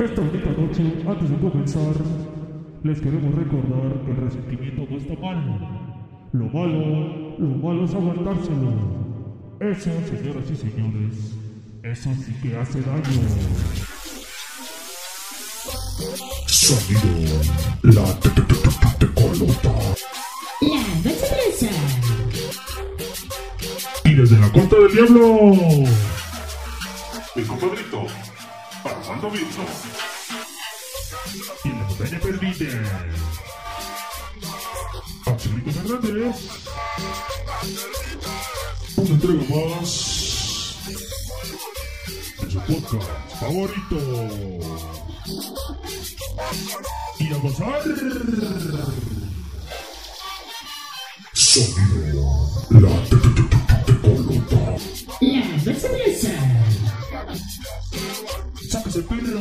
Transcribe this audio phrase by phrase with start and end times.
[0.00, 1.94] Esta bonita noche, antes de comenzar,
[2.84, 6.28] les queremos recordar que el resentimiento no está mal.
[6.32, 8.72] Lo malo, lo malo es aguantárselo.
[9.60, 11.36] Eso, señoras y señores,
[11.82, 13.02] eso sí que hace daño.
[16.46, 17.42] Sonido,
[17.82, 19.74] la te te te te te colota.
[20.62, 21.72] La Bachabrasa.
[24.06, 25.50] Y desde la corte del diablo,
[27.36, 28.06] mi compadrito,
[28.84, 29.64] Armando Virgo.
[31.64, 32.68] Y la montaña perdida,
[35.26, 36.36] Angelito Fernández.
[38.96, 39.90] Una entrega más
[42.40, 43.96] de su podcast favorito.
[47.18, 47.82] Y a gozar.
[51.32, 54.76] Sonido, la te te te te te colota.
[55.20, 56.69] La Bachabrasa.
[58.90, 59.38] ¡Sáquese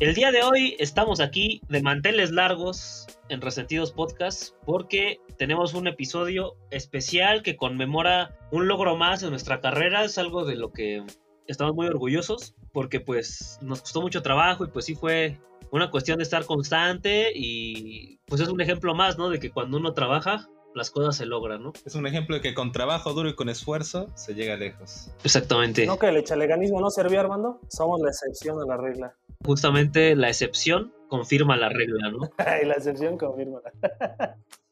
[0.00, 5.88] el día de hoy estamos aquí de manteles largos en Resentidos Podcast porque tenemos un
[5.88, 10.04] episodio especial que conmemora un logro más de nuestra carrera.
[10.04, 11.04] Es algo de lo que
[11.46, 16.18] estamos muy orgullosos porque pues nos costó mucho trabajo y pues sí fue una cuestión
[16.18, 19.30] de estar constante y pues es un ejemplo más, ¿no?
[19.30, 21.72] De que cuando uno trabaja las cosas se logran, ¿no?
[21.86, 25.10] Es un ejemplo de que con trabajo duro y con esfuerzo se llega lejos.
[25.24, 25.86] Exactamente.
[25.86, 27.62] ¿No que el echaleganismo no servía, Armando?
[27.70, 29.16] Somos la excepción a la regla.
[29.42, 32.28] Justamente la excepción confirma la regla, ¿no?
[32.62, 33.60] y la excepción confirma.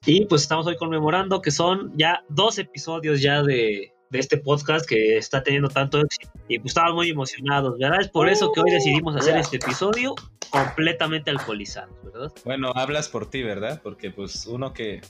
[0.05, 4.89] Y pues estamos hoy conmemorando que son ya dos episodios ya de, de este podcast
[4.89, 6.31] que está teniendo tanto éxito.
[6.48, 8.01] Y pues estamos muy emocionados, ¿verdad?
[8.01, 10.15] Es por eso que hoy decidimos hacer este episodio
[10.51, 12.33] completamente alcoholizados, ¿verdad?
[12.45, 13.81] Bueno, hablas por ti, ¿verdad?
[13.83, 15.01] Porque pues uno que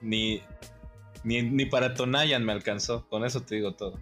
[0.00, 0.40] ni,
[1.22, 3.06] ni, ni para Tonayan me alcanzó.
[3.10, 3.98] Con eso te digo todo.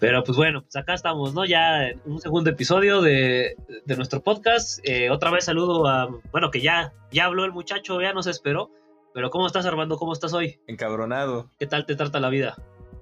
[0.00, 1.44] Pero pues bueno, pues acá estamos, ¿no?
[1.44, 3.54] Ya en un segundo episodio de,
[3.84, 4.80] de nuestro podcast.
[4.82, 8.72] Eh, otra vez saludo a, bueno, que ya, ya habló el muchacho, ya nos esperó.
[9.14, 9.96] Pero ¿cómo estás, Armando?
[9.96, 10.58] ¿Cómo estás hoy?
[10.66, 11.52] Encabronado.
[11.56, 12.56] ¿Qué tal te trata la vida?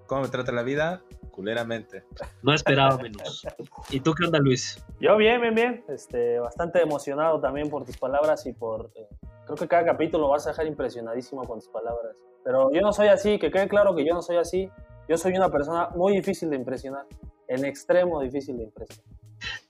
[0.08, 1.02] ¿Cómo me trata la vida?
[1.30, 2.02] Culeramente.
[2.42, 3.46] No esperaba menos.
[3.90, 4.82] ¿Y tú qué onda, Luis?
[4.98, 5.84] Yo bien, bien, bien.
[5.88, 8.90] Este, bastante emocionado también por tus palabras y por...
[8.96, 9.06] eh,
[9.44, 12.16] creo que cada capítulo vas a dejar impresionadísimo con tus palabras.
[12.42, 14.70] Pero yo no soy así, que quede claro que yo no soy así.
[15.10, 17.04] Yo soy una persona muy difícil de impresionar.
[17.46, 19.04] En extremo difícil de impresionar,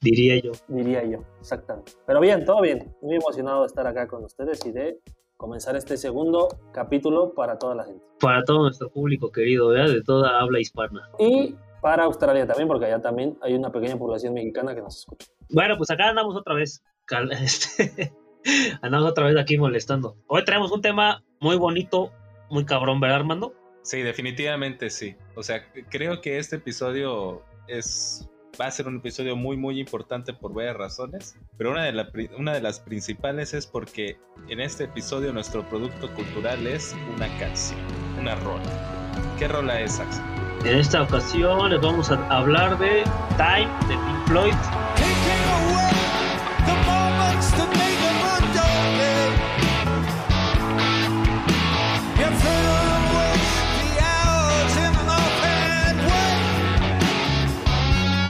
[0.01, 0.53] Diría yo.
[0.69, 1.25] diría yo.
[1.41, 1.93] Exactamente.
[2.07, 2.95] Pero bien, todo bien.
[3.03, 5.01] Muy emocionado de estar acá con ustedes y de
[5.39, 8.05] comenzar este segundo capítulo para toda la gente.
[8.21, 9.95] Para todo nuestro público querido, ¿verdad?
[9.95, 11.09] De toda habla hispana.
[11.19, 15.29] Y para Australia también, porque allá también hay una pequeña población mexicana que nos escucha.
[15.51, 16.83] Bueno, pues acá andamos otra vez.
[17.41, 18.13] este,
[18.83, 20.17] andamos otra vez aquí molestando.
[20.27, 22.11] Hoy traemos un tema muy bonito,
[22.51, 23.55] muy cabrón, ¿verdad, Armando?
[23.83, 25.15] Sí, definitivamente sí.
[25.37, 28.29] O sea, creo que este episodio es
[28.61, 32.81] va a ser un episodio muy muy importante por varias razones, pero una de, las
[32.81, 37.81] principales es porque en este episodio nuestro producto cultural es una canción,
[38.19, 38.63] una rola.
[39.39, 40.25] ¿Qué rola es, Axel?
[40.65, 43.05] En esta ocasión les vamos a hablar de
[43.37, 45.18] Time de Pink Floyd.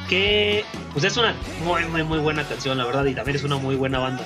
[0.08, 3.56] Que pues es una muy muy muy buena canción la verdad y también es una
[3.56, 4.24] muy buena banda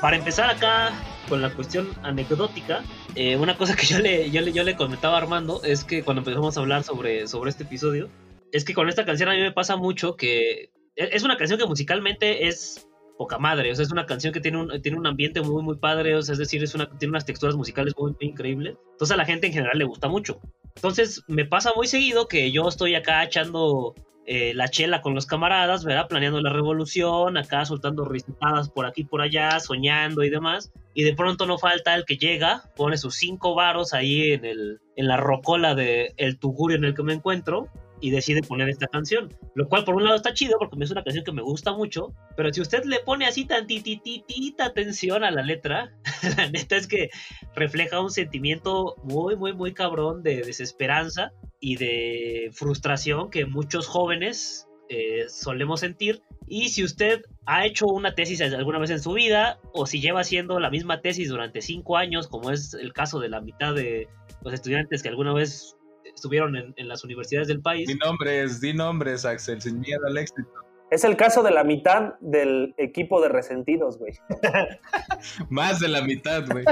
[0.00, 0.92] para empezar acá
[1.28, 2.82] con la cuestión anecdótica
[3.14, 6.02] eh, una cosa que yo le, yo le yo le comentaba a Armando es que
[6.02, 8.08] cuando empezamos a hablar sobre sobre este episodio
[8.52, 11.58] es que con esta canción a mí me pasa mucho que e- es una canción
[11.58, 12.86] que musicalmente es
[13.16, 15.76] poca madre, o sea, es una canción que tiene un, tiene un ambiente muy, muy
[15.76, 18.76] padre, o sea, es decir, es una, tiene unas texturas musicales muy, muy increíbles.
[18.90, 20.40] Entonces a la gente en general le gusta mucho.
[20.74, 23.94] Entonces me pasa muy seguido que yo estoy acá echando
[24.26, 26.08] eh, la chela con los camaradas, ¿verdad?
[26.08, 30.72] Planeando la revolución, acá soltando risitadas por aquí por allá, soñando y demás.
[30.94, 34.80] Y de pronto no falta el que llega, pone sus cinco varos ahí en, el,
[34.96, 37.68] en la rocola de el tugurio en el que me encuentro
[38.00, 39.34] y decide poner esta canción.
[39.54, 42.14] Lo cual por un lado está chido porque es una canción que me gusta mucho,
[42.36, 45.92] pero si usted le pone así tantititita atención a la letra,
[46.36, 47.10] la neta es que
[47.54, 54.68] refleja un sentimiento muy, muy, muy cabrón de desesperanza y de frustración que muchos jóvenes
[54.88, 56.22] eh, solemos sentir.
[56.46, 60.20] Y si usted ha hecho una tesis alguna vez en su vida, o si lleva
[60.20, 64.08] haciendo la misma tesis durante cinco años, como es el caso de la mitad de
[64.42, 68.74] los estudiantes que alguna vez estuvieron en, en las universidades del país, Di nombres, di
[68.74, 70.50] nombres, Axel, sin miedo al éxito.
[70.90, 74.12] Es el caso de la mitad del equipo de resentidos, güey.
[75.48, 76.64] Más de la mitad, güey.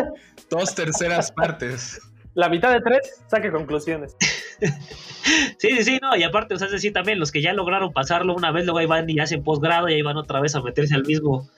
[0.49, 1.99] Dos terceras partes.
[2.35, 4.17] La mitad de tres, saque conclusiones.
[5.59, 8.35] Sí, sí, sí, no, y aparte, o sea, es también los que ya lograron pasarlo
[8.35, 10.97] una vez, luego ahí van y hacen posgrado y ahí van otra vez a meterse
[10.97, 11.49] al mismo,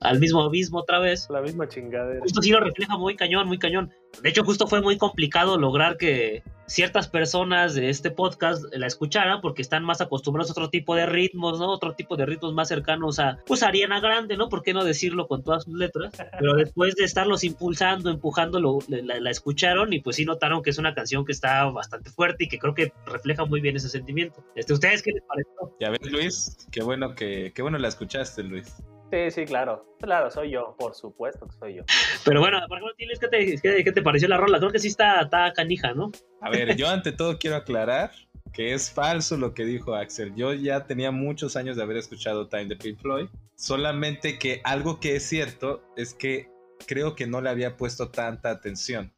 [0.00, 1.28] al mismo abismo otra vez.
[1.30, 2.20] La misma chingadera.
[2.20, 3.90] Justo sí lo refleja muy cañón, muy cañón.
[4.22, 9.40] De hecho, justo fue muy complicado lograr que ciertas personas de este podcast la escucharan
[9.40, 11.68] porque están más acostumbrados a otro tipo de ritmos, ¿no?
[11.70, 14.48] Otro tipo de ritmos más cercanos a, pues, Ariana Grande, ¿no?
[14.50, 16.12] ¿Por qué no decirlo con todas sus letras?
[16.38, 20.70] Pero después de estarlos impulsando, empujando, lo- la, la escucharon y pues sí notaron que
[20.70, 23.88] es una canción que está bastante fuerte y que creo que refleja muy bien ese
[23.88, 24.44] sentimiento.
[24.54, 25.76] Este, ¿Ustedes qué les pareció?
[25.80, 28.74] Ya ves, Luis, qué bueno que, qué bueno la escuchaste, Luis.
[29.10, 29.96] Sí, sí, claro.
[30.00, 31.82] Claro, soy yo, por supuesto que soy yo.
[32.24, 34.58] Pero bueno, por ejemplo, Tiles, ¿qué te, qué, qué te pareció la rola?
[34.58, 36.12] Creo que sí está, está canija, ¿no?
[36.40, 38.10] A ver, yo ante todo quiero aclarar
[38.52, 40.34] que es falso lo que dijo Axel.
[40.34, 43.28] Yo ya tenía muchos años de haber escuchado Time de Pink Floyd.
[43.56, 46.48] Solamente que algo que es cierto es que
[46.86, 49.12] creo que no le había puesto tanta atención.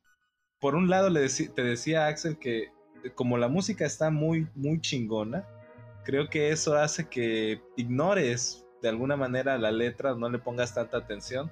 [0.59, 2.69] Por un lado, le te decía Axel que
[3.15, 5.47] como la música está muy, muy chingona,
[6.05, 10.97] creo que eso hace que ignores de alguna manera la letra, no le pongas tanta
[10.99, 11.51] atención.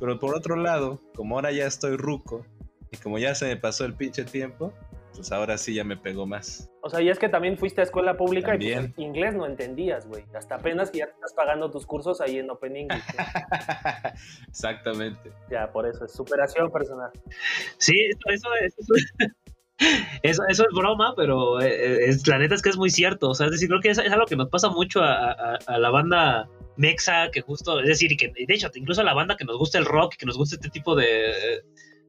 [0.00, 2.46] Pero por otro lado, como ahora ya estoy ruco
[2.92, 4.72] y como ya se me pasó el pinche tiempo,
[5.14, 6.70] pues ahora sí ya me pegó más.
[6.82, 8.92] O sea, y es que también fuiste a escuela pública y También.
[8.94, 10.24] pues, inglés no entendías, güey.
[10.34, 13.02] Hasta apenas que ya te estás pagando tus cursos ahí en Open English.
[14.48, 15.32] Exactamente.
[15.50, 17.10] ya, por eso es superación personal.
[17.78, 18.94] Sí, eso, eso, eso,
[20.22, 23.30] eso, eso es broma, pero eh, es, la neta es que es muy cierto.
[23.30, 25.58] O sea, es decir, creo que es, es algo que nos pasa mucho a, a-
[25.66, 26.48] a la banda
[26.78, 29.84] mexa, que justo, es decir, que de hecho, incluso la banda que nos gusta el
[29.84, 31.62] rock, que nos gusta este tipo de,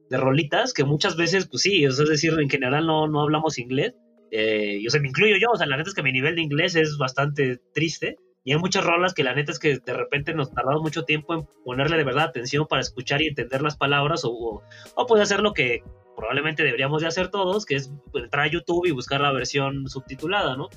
[0.08, 3.94] de rolitas, que muchas veces, pues sí, es decir, en general no, no hablamos inglés.
[4.30, 6.36] Eh, y, o sea, me incluyo yo, o sea, la neta es que mi nivel
[6.36, 8.16] de inglés es bastante triste.
[8.42, 11.34] Y hay muchas rolas que la neta es que de repente nos tardamos mucho tiempo
[11.34, 14.62] en ponerle de verdad atención para escuchar y entender las palabras o, o,
[14.94, 15.82] o puede hacer lo que
[16.16, 20.56] probablemente deberíamos de hacer todos, que es entrar a YouTube y buscar la versión subtitulada,
[20.56, 20.68] ¿no?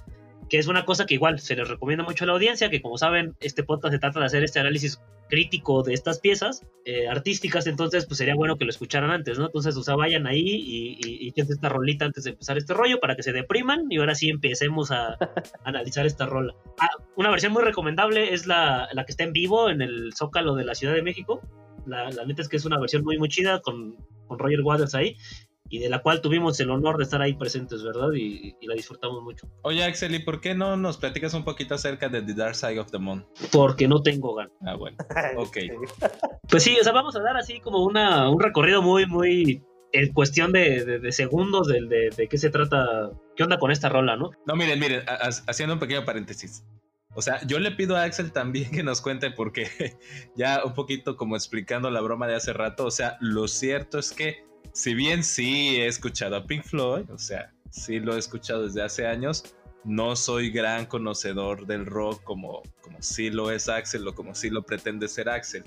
[0.54, 3.00] Que es una cosa que igual se les recomienda mucho a la audiencia, que como
[3.00, 7.66] saben, este podcast se trata de hacer este análisis crítico de estas piezas eh, artísticas,
[7.66, 9.48] entonces pues sería bueno que lo escucharan antes, ¿no?
[9.48, 13.00] Entonces, o sea, vayan ahí y, y, y esta rolita antes de empezar este rollo
[13.00, 15.18] para que se depriman y ahora sí empecemos a, a
[15.64, 16.54] analizar esta rola.
[16.80, 20.54] Ah, una versión muy recomendable es la, la que está en vivo en el Zócalo
[20.54, 21.42] de la Ciudad de México.
[21.88, 23.98] La, la neta es que es una versión muy, muy chida con,
[24.28, 25.18] con Roger Waters ahí
[25.70, 28.10] y de la cual tuvimos el honor de estar ahí presentes, ¿verdad?
[28.16, 29.48] Y, y la disfrutamos mucho.
[29.64, 32.80] Oye, Axel, ¿y por qué no nos platicas un poquito acerca de The Dark Side
[32.80, 33.26] of the Moon?
[33.52, 34.54] Porque no tengo ganas.
[34.66, 34.98] Ah, bueno.
[35.38, 35.58] Ok.
[36.50, 40.14] Pues sí, o sea, vamos a dar así como una, un recorrido muy, muy en
[40.14, 43.90] cuestión de, de, de segundos de, de, de qué se trata, qué onda con esta
[43.90, 44.32] rola, ¿no?
[44.46, 46.64] No, miren, miren, ha- ha- haciendo un pequeño paréntesis.
[47.16, 49.68] O sea, yo le pido a Axel también que nos cuente porque
[50.36, 54.12] ya un poquito como explicando la broma de hace rato, o sea, lo cierto es
[54.12, 54.44] que
[54.74, 58.82] si bien sí he escuchado a Pink Floyd, o sea, sí lo he escuchado desde
[58.82, 64.16] hace años, no soy gran conocedor del rock como, como sí lo es Axel o
[64.16, 65.64] como sí lo pretende ser Axel.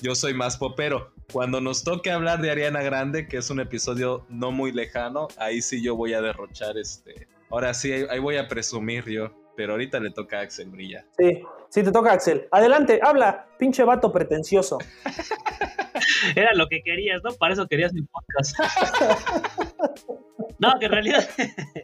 [0.00, 1.12] Yo soy más popero.
[1.32, 5.60] Cuando nos toque hablar de Ariana Grande, que es un episodio no muy lejano, ahí
[5.60, 7.26] sí yo voy a derrochar este.
[7.50, 9.32] Ahora sí, ahí, voy a presumir yo.
[9.56, 11.04] Pero ahorita le toca a Axel Brilla.
[11.18, 12.48] Sí, sí te toca, Axel.
[12.50, 14.78] Adelante, habla, pinche vato pretencioso.
[16.36, 17.32] Era lo que querías, ¿no?
[17.34, 18.56] Para eso querías mi podcast.
[20.58, 21.28] No, que en realidad,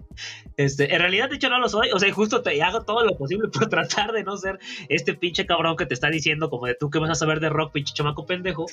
[0.56, 3.16] este, en realidad de hecho no lo soy, o sea, justo te hago todo lo
[3.16, 6.74] posible por tratar de no ser este pinche cabrón que te está diciendo como de
[6.74, 8.66] tú que vas a saber de rock, pinche chamaco pendejo.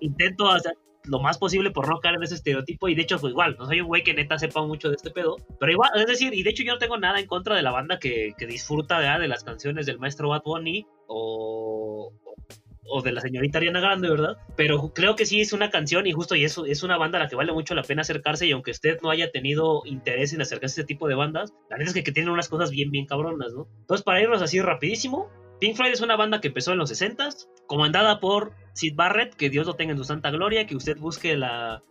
[0.00, 3.32] Intento hacer lo más posible por no caer en ese estereotipo y de hecho pues
[3.32, 6.06] igual, no soy un güey que neta sepa mucho de este pedo, pero igual, es
[6.06, 8.46] decir, y de hecho yo no tengo nada en contra de la banda que, que
[8.46, 12.12] disfruta de, las canciones del maestro Bad Bunny o,
[12.84, 14.36] o de la señorita Ariana Grande, ¿verdad?
[14.56, 17.22] Pero creo que sí es una canción y justo y eso es una banda a
[17.22, 20.42] la que vale mucho la pena acercarse y aunque usted no haya tenido interés en
[20.42, 22.90] acercarse a este tipo de bandas, la verdad es que, que tienen unas cosas bien,
[22.90, 23.66] bien cabronas, ¿no?
[23.80, 25.30] Entonces, para irnos así rapidísimo,
[25.62, 29.48] Pink Floyd es una banda que empezó en los 60s, comandada por Sid Barrett, que
[29.48, 31.84] Dios lo tenga en su santa gloria, que usted busque la,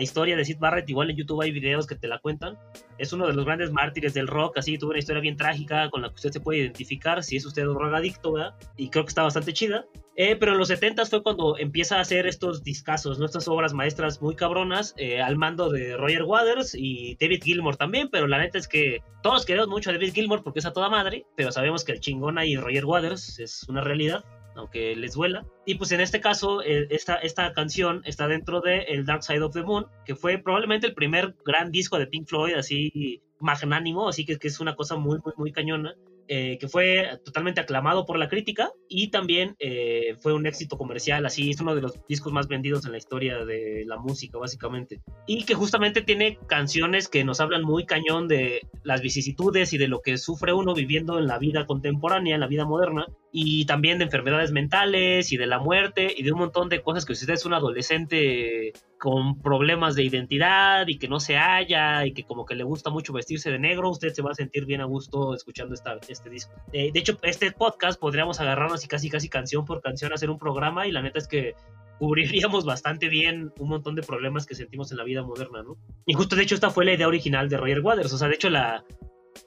[0.00, 2.56] la historia de Sid Barrett, igual en YouTube hay videos que te la cuentan.
[2.96, 6.00] Es uno de los grandes mártires del rock, así tuvo una historia bien trágica con
[6.00, 8.54] la que usted se puede identificar si es usted un drogadicto, ¿verdad?
[8.78, 9.84] Y creo que está bastante chida.
[10.16, 13.26] Eh, pero en los 70 fue cuando empieza a hacer estos discazos, ¿no?
[13.26, 18.08] estas obras maestras muy cabronas, eh, al mando de Roger Waters y David Gilmour también,
[18.10, 20.88] pero la neta es que todos queremos mucho a David Gilmour porque es a toda
[20.88, 24.24] madre, pero sabemos que el chingón ahí Roger Waters es una realidad,
[24.60, 25.46] aunque les duela.
[25.66, 29.42] Y pues en este caso, eh, esta, esta canción está dentro de El Dark Side
[29.42, 34.08] of the Moon, que fue probablemente el primer gran disco de Pink Floyd, así magnánimo,
[34.08, 35.94] así que, que es una cosa muy, muy, muy cañona.
[36.32, 41.26] Eh, que fue totalmente aclamado por la crítica y también eh, fue un éxito comercial,
[41.26, 45.00] así es uno de los discos más vendidos en la historia de la música, básicamente.
[45.26, 49.88] Y que justamente tiene canciones que nos hablan muy cañón de las vicisitudes y de
[49.88, 53.98] lo que sufre uno viviendo en la vida contemporánea, en la vida moderna, y también
[53.98, 57.24] de enfermedades mentales y de la muerte y de un montón de cosas que si
[57.24, 62.24] usted es un adolescente con problemas de identidad y que no se halla y que
[62.24, 64.84] como que le gusta mucho vestirse de negro, usted se va a sentir bien a
[64.84, 66.52] gusto escuchando esta, este disco.
[66.74, 70.38] Eh, de hecho, este podcast podríamos agarrarnos y casi casi canción por canción hacer un
[70.38, 71.54] programa y la neta es que
[71.98, 75.78] cubriríamos bastante bien un montón de problemas que sentimos en la vida moderna, ¿no?
[76.04, 78.34] Y justo de hecho esta fue la idea original de Roger Waters, o sea, de
[78.34, 78.84] hecho la,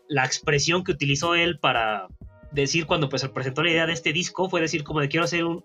[0.07, 2.07] la expresión que utilizó él para
[2.51, 5.43] decir cuando pues presentó la idea de este disco fue decir como de quiero hacer
[5.43, 5.63] un,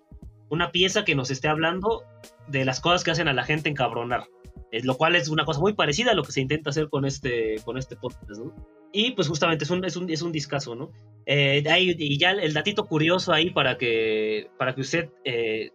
[0.50, 2.02] una pieza que nos esté hablando
[2.46, 4.24] de las cosas que hacen a la gente encabronar.
[4.70, 7.04] Es, lo cual es una cosa muy parecida a lo que se intenta hacer con
[7.06, 8.54] este, con este podcast, ¿no?
[8.92, 10.90] Y pues justamente es un, es un, es un discazo, ¿no?
[11.26, 15.70] Eh, ahí- y ya el datito curioso ahí para que, para que usted eh,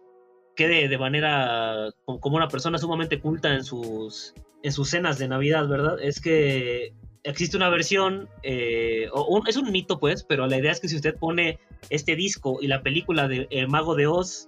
[0.56, 5.66] quede de manera como una persona sumamente culta en sus, en sus cenas de Navidad,
[5.68, 5.96] ¿verdad?
[6.00, 6.92] Es que
[7.24, 10.96] existe una versión, eh, o es un mito pues, pero la idea es que si
[10.96, 11.58] usted pone
[11.90, 14.46] este disco y la película de El Mago de Oz,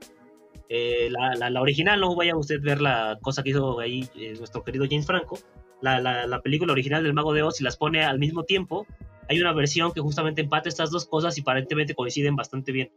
[0.69, 4.09] eh, la, la- la original, no vaya usted a ver la cosa que hizo ahí
[4.17, 5.39] eh, nuestro querido James Franco,
[5.83, 8.87] la, la- la película original del Mago de Oz y las pone al mismo tiempo,
[9.29, 12.91] hay una versión que justamente empata estas dos cosas y aparentemente coinciden bastante bien.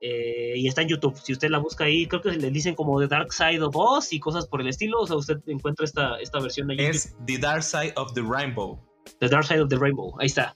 [0.00, 1.16] Eh, y está en YouTube.
[1.16, 4.12] Si usted la busca ahí, creo que le dicen como The Dark Side of Oz
[4.12, 5.00] y cosas por el estilo.
[5.00, 6.76] O sea, usted encuentra esta, esta versión ahí.
[6.80, 8.78] Es The Dark Side of the Rainbow.
[9.20, 10.14] The Dark Side of the Rainbow.
[10.20, 10.54] Ahí está.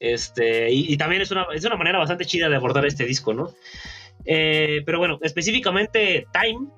[0.00, 3.32] Este, y, y también es una, es una manera bastante chida de abordar este disco,
[3.32, 3.54] ¿no?
[4.24, 6.68] Eh, pero bueno, específicamente Time,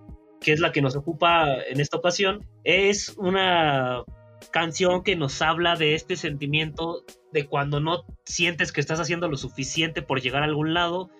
[0.40, 4.04] que es la que nos ocupa en esta ocasión, es una
[4.50, 9.36] canción que nos habla de este sentimiento de cuando no sientes que estás haciendo lo
[9.36, 11.10] suficiente por llegar a algún lado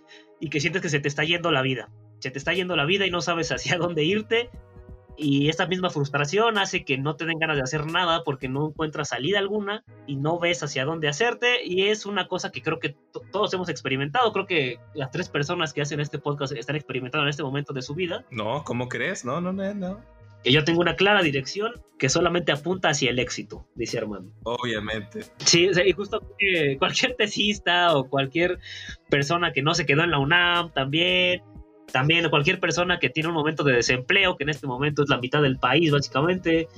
[0.40, 1.90] y que sientes que se te está yendo la vida.
[2.18, 4.50] Se te está yendo la vida y no sabes hacia dónde irte
[5.16, 8.68] y esta misma frustración hace que no te den ganas de hacer nada porque no
[8.68, 11.64] encuentras salida alguna y no ves hacia dónde hacerte.
[11.64, 14.32] Y es una cosa que creo que to- todos hemos experimentado.
[14.32, 17.82] Creo que las tres personas que hacen este podcast están experimentando en este momento de
[17.82, 18.25] su vida.
[18.30, 19.25] No, ¿cómo crees?
[19.25, 20.00] No, no, no, no.
[20.44, 24.32] Que yo tengo una clara dirección que solamente apunta hacia el éxito, dice Armando.
[24.44, 25.25] Obviamente.
[25.38, 26.20] Sí, y justo
[26.78, 28.58] cualquier tesista o cualquier
[29.08, 31.42] persona que no se quedó en la UNAM también,
[31.93, 35.19] también cualquier persona que tiene un momento de desempleo, que en este momento es la
[35.19, 36.69] mitad del país básicamente,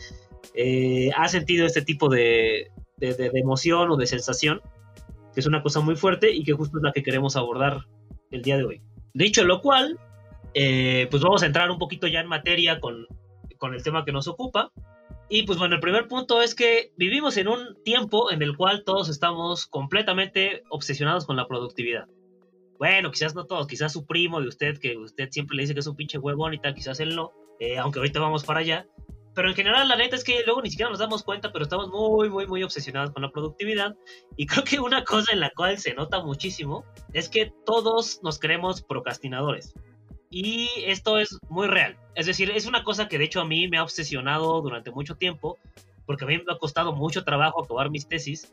[0.55, 4.61] eh, ha sentido este tipo de, de- emoción o de sensación,
[5.35, 7.87] que es una cosa muy fuerte y que justo es la que queremos abordar
[8.31, 8.83] el día de hoy.
[9.15, 9.99] Dicho lo cual,
[10.55, 13.07] eh, pues vamos a entrar un poquito ya en materia con,
[13.57, 14.73] con el tema que nos ocupa.
[15.31, 18.83] Y pues bueno, el primer punto es que vivimos en un tiempo en el cual
[18.85, 22.07] todos estamos completamente obsesionados con la productividad.
[22.78, 25.80] Bueno, quizás no todos, quizás su primo de usted, que usted siempre le dice que
[25.80, 28.87] es un pinche huevón y tal, quizás él no, eh, aunque ahorita vamos para allá.
[29.35, 31.88] Pero en general, la neta es que luego ni siquiera nos damos cuenta, pero estamos
[31.90, 33.94] muy, muy, muy obsesionados con la productividad.
[34.37, 38.38] Y creo que una cosa en la cual se nota muchísimo es que todos nos
[38.38, 39.75] creemos procrastinadores.
[40.30, 41.97] Y esto es muy real.
[42.14, 45.14] Es decir, es una cosa que de hecho a mí me ha obsesionado durante mucho
[45.16, 45.58] tiempo,
[46.04, 48.52] porque a mí me ha costado mucho trabajo acabar mis tesis.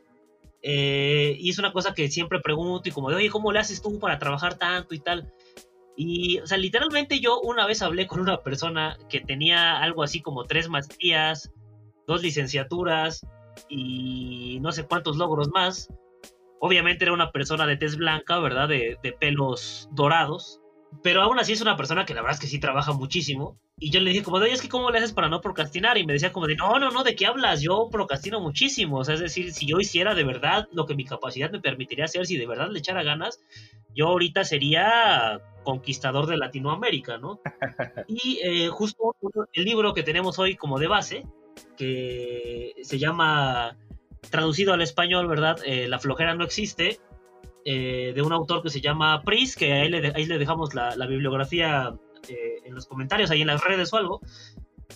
[0.61, 3.81] Eh, y es una cosa que siempre pregunto y como de, oye, ¿cómo le haces
[3.81, 5.31] tú para trabajar tanto y tal?
[5.95, 10.21] Y, o sea, literalmente yo una vez hablé con una persona que tenía algo así
[10.21, 11.51] como tres maestrías,
[12.07, 13.25] dos licenciaturas
[13.69, 15.89] y no sé cuántos logros más.
[16.59, 18.67] Obviamente era una persona de tez blanca, ¿verdad?
[18.67, 20.61] De, de pelos dorados.
[21.03, 23.59] Pero aún así es una persona que la verdad es que sí trabaja muchísimo.
[23.77, 25.97] Y yo le dije como de, oye, es que ¿cómo le haces para no procrastinar?
[25.97, 27.61] Y me decía como de, no, no, no, ¿de qué hablas?
[27.61, 28.97] Yo procrastino muchísimo.
[28.99, 32.05] O sea, es decir, si yo hiciera de verdad lo que mi capacidad me permitiría
[32.05, 33.39] hacer, si de verdad le echara ganas,
[33.95, 37.41] yo ahorita sería conquistador de Latinoamérica, ¿no?
[38.07, 39.15] Y eh, justo
[39.53, 41.25] el libro que tenemos hoy como de base,
[41.77, 43.77] que se llama,
[44.29, 45.57] traducido al español, ¿verdad?
[45.65, 46.99] Eh, la flojera no existe,
[47.65, 50.95] eh, de un autor que se llama Pris, que ahí le, ahí le dejamos la,
[51.07, 51.95] bibliografía
[52.29, 54.21] eh, en los comentarios, ahí en las redes o algo.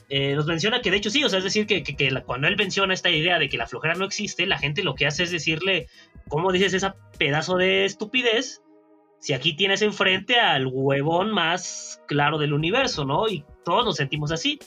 [0.07, 2.55] Eh, nos menciona que de hecho sí, o sea, es decir, que, que- cuando él
[2.57, 5.31] menciona esta idea de que la flojera no existe, la gente lo que hace es
[5.31, 5.87] decirle,
[6.27, 8.61] ¿cómo dices esa pedazo de estupidez?
[9.19, 13.27] Si aquí tienes enfrente al huevón más claro del universo, ¿no?
[13.27, 14.59] Y todos nos sentimos así.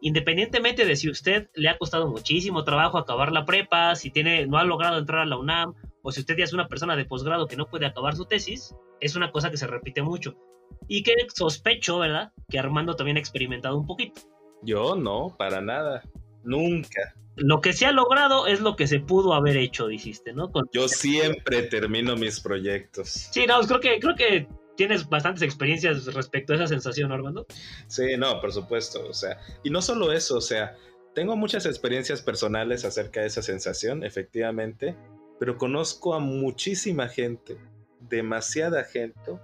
[0.00, 4.58] Independientemente de si usted le ha costado muchísimo trabajo acabar la prepa, si tiene, no
[4.58, 7.46] ha logrado entrar a la UNAM, o si usted ya es una persona de posgrado
[7.46, 10.36] que no puede acabar su tesis, es una cosa que se repite mucho.
[10.86, 12.32] Y que sospecho, ¿verdad?
[12.48, 14.20] Que Armando también ha experimentado un poquito.
[14.62, 16.02] Yo no, para nada.
[16.44, 17.14] Nunca.
[17.36, 20.50] Lo que se ha logrado es lo que se pudo haber hecho, dijiste, ¿no?
[20.50, 23.08] Con- Yo siempre termino mis proyectos.
[23.08, 27.46] Sí, no, creo que, creo que tienes bastantes experiencias respecto a esa sensación, Armando.
[27.86, 29.06] Sí, no, por supuesto.
[29.08, 30.76] O sea, y no solo eso, o sea,
[31.14, 34.96] tengo muchas experiencias personales acerca de esa sensación, efectivamente,
[35.38, 37.58] pero conozco a muchísima gente,
[38.00, 39.38] demasiada gente,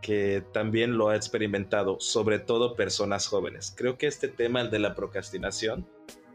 [0.00, 3.72] que también lo ha experimentado, sobre todo personas jóvenes.
[3.76, 5.86] Creo que este tema de la procrastinación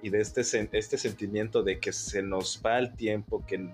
[0.01, 3.71] y de este, este sentimiento de que se nos va el tiempo, que,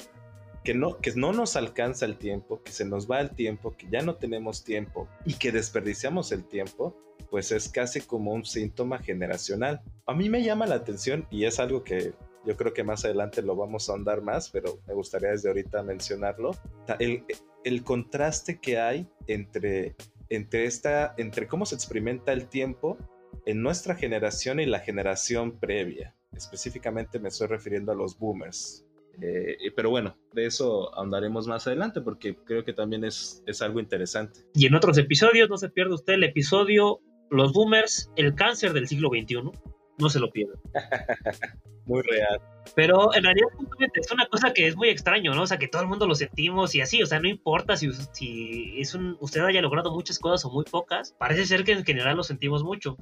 [0.63, 3.87] que, no, que no nos alcanza el tiempo, que se nos va el tiempo, que
[3.91, 6.95] ya no tenemos tiempo y que desperdiciamos el tiempo,
[7.29, 9.81] pues es casi como un síntoma generacional.
[10.05, 12.13] A mí me llama la atención y es algo que
[12.45, 15.83] yo creo que más adelante lo vamos a ahondar más, pero me gustaría desde ahorita
[15.83, 16.51] mencionarlo.
[16.99, 17.23] El,
[17.63, 19.95] el contraste que hay entre,
[20.29, 22.97] entre, esta, entre cómo se experimenta el tiempo
[23.45, 26.15] en nuestra generación y la generación previa.
[26.35, 28.85] Específicamente me estoy refiriendo a los boomers.
[29.21, 33.79] Eh, pero bueno, de eso ahondaremos más adelante porque creo que también es, es algo
[33.79, 34.41] interesante.
[34.53, 38.87] Y en otros episodios, no se pierda usted el episodio Los Boomers, el cáncer del
[38.87, 39.51] siglo XXI.
[39.99, 40.55] No se lo pierda.
[41.91, 42.39] Muy real.
[42.73, 43.49] Pero en realidad
[43.95, 45.41] es una cosa que es muy extraño, ¿no?
[45.41, 47.91] O sea, que todo el mundo lo sentimos y así, o sea, no importa si,
[48.13, 51.83] si es un, usted haya logrado muchas cosas o muy pocas, parece ser que en
[51.83, 52.95] general lo sentimos mucho.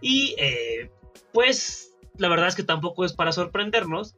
[0.00, 0.90] Y eh,
[1.34, 4.16] pues la verdad es que tampoco es para sorprendernos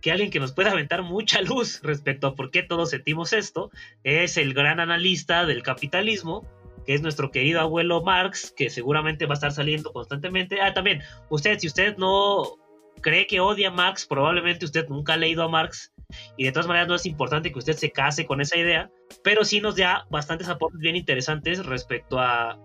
[0.00, 3.70] que alguien que nos pueda aventar mucha luz respecto a por qué todos sentimos esto
[4.04, 6.46] es el gran analista del capitalismo,
[6.84, 10.60] que es nuestro querido abuelo Marx, que seguramente va a estar saliendo constantemente.
[10.60, 12.58] Ah, también, usted, si usted no
[13.00, 15.92] cree que odia a Marx, probablemente usted nunca ha leído a Marx
[16.36, 18.90] y de todas maneras no es importante que usted se case con esa idea,
[19.22, 22.58] pero sí nos da bastantes aportes bien interesantes respecto a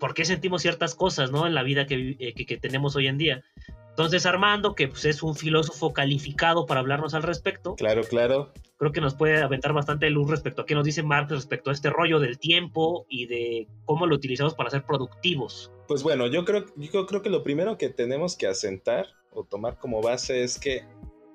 [0.00, 1.46] por qué sentimos ciertas cosas, ¿no?
[1.46, 3.42] En la vida que, eh, que, que tenemos hoy en día.
[3.90, 8.52] Entonces Armando, que pues, es un filósofo calificado para hablarnos al respecto, Claro, claro.
[8.76, 11.72] creo que nos puede aventar bastante luz respecto a qué nos dice Marx respecto a
[11.72, 15.72] este rollo del tiempo y de cómo lo utilizamos para ser productivos.
[15.88, 19.78] Pues bueno, yo creo, yo creo que lo primero que tenemos que asentar o tomar
[19.78, 20.84] como base es que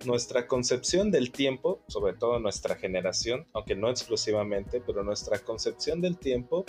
[0.06, 6.18] nuestra concepción del tiempo, sobre todo nuestra generación, aunque no exclusivamente, pero nuestra concepción del
[6.18, 6.65] tiempo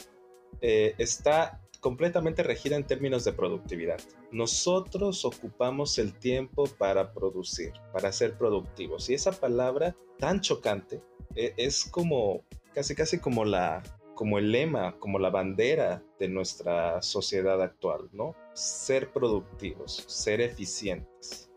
[0.60, 4.00] eh, está completamente regida en términos de productividad.
[4.32, 9.10] Nosotros ocupamos el tiempo para producir, para ser productivos.
[9.10, 11.02] Y esa palabra tan chocante
[11.34, 13.82] eh, es como casi casi como la
[14.14, 18.34] como el lema, como la bandera de nuestra sociedad actual, ¿no?
[18.54, 21.50] Ser productivos, ser eficientes.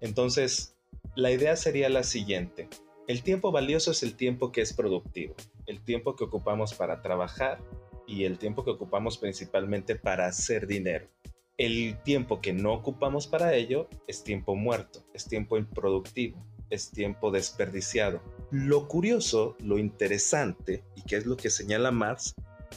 [0.00, 0.76] Entonces,
[1.14, 2.68] la idea sería la siguiente.
[3.06, 5.34] El tiempo valioso es el tiempo que es productivo,
[5.66, 7.60] el tiempo que ocupamos para trabajar
[8.06, 11.08] y el tiempo que ocupamos principalmente para hacer dinero.
[11.56, 17.30] El tiempo que no ocupamos para ello es tiempo muerto, es tiempo improductivo, es tiempo
[17.30, 18.22] desperdiciado.
[18.50, 22.34] Lo curioso, lo interesante, y que es lo que señala Marx,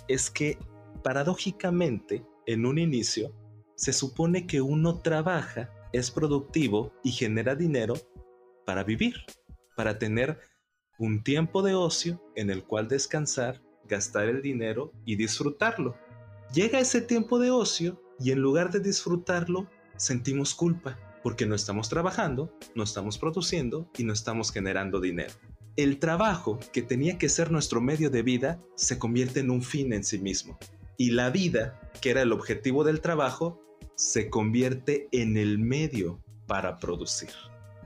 [0.07, 0.57] es que
[1.03, 3.33] paradójicamente, en un inicio,
[3.75, 7.95] se supone que uno trabaja, es productivo y genera dinero
[8.65, 9.15] para vivir,
[9.75, 10.39] para tener
[10.99, 15.95] un tiempo de ocio en el cual descansar, gastar el dinero y disfrutarlo.
[16.53, 21.89] Llega ese tiempo de ocio y en lugar de disfrutarlo, sentimos culpa porque no estamos
[21.89, 25.33] trabajando, no estamos produciendo y no estamos generando dinero.
[25.75, 29.91] El trabajo, que tenía que ser nuestro medio de vida, se convierte en un fin
[29.91, 30.57] en sí mismo.
[30.95, 33.61] Y la vida, que era el objetivo del trabajo,
[33.95, 37.31] se convierte en el medio para producir.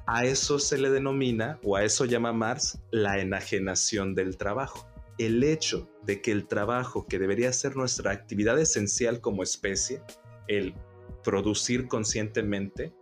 [0.06, 4.88] A eso se le denomina, o a eso llama Marx, la enajenación del trabajo.
[5.18, 10.04] El hecho de que el trabajo, que debería ser nuestra actividad esencial como especie,
[10.48, 10.76] el
[11.24, 12.94] producir conscientemente,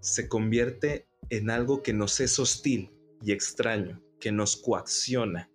[0.00, 2.90] se convierte en algo que nos es hostil
[3.22, 5.50] y extraño, que nos coacciona,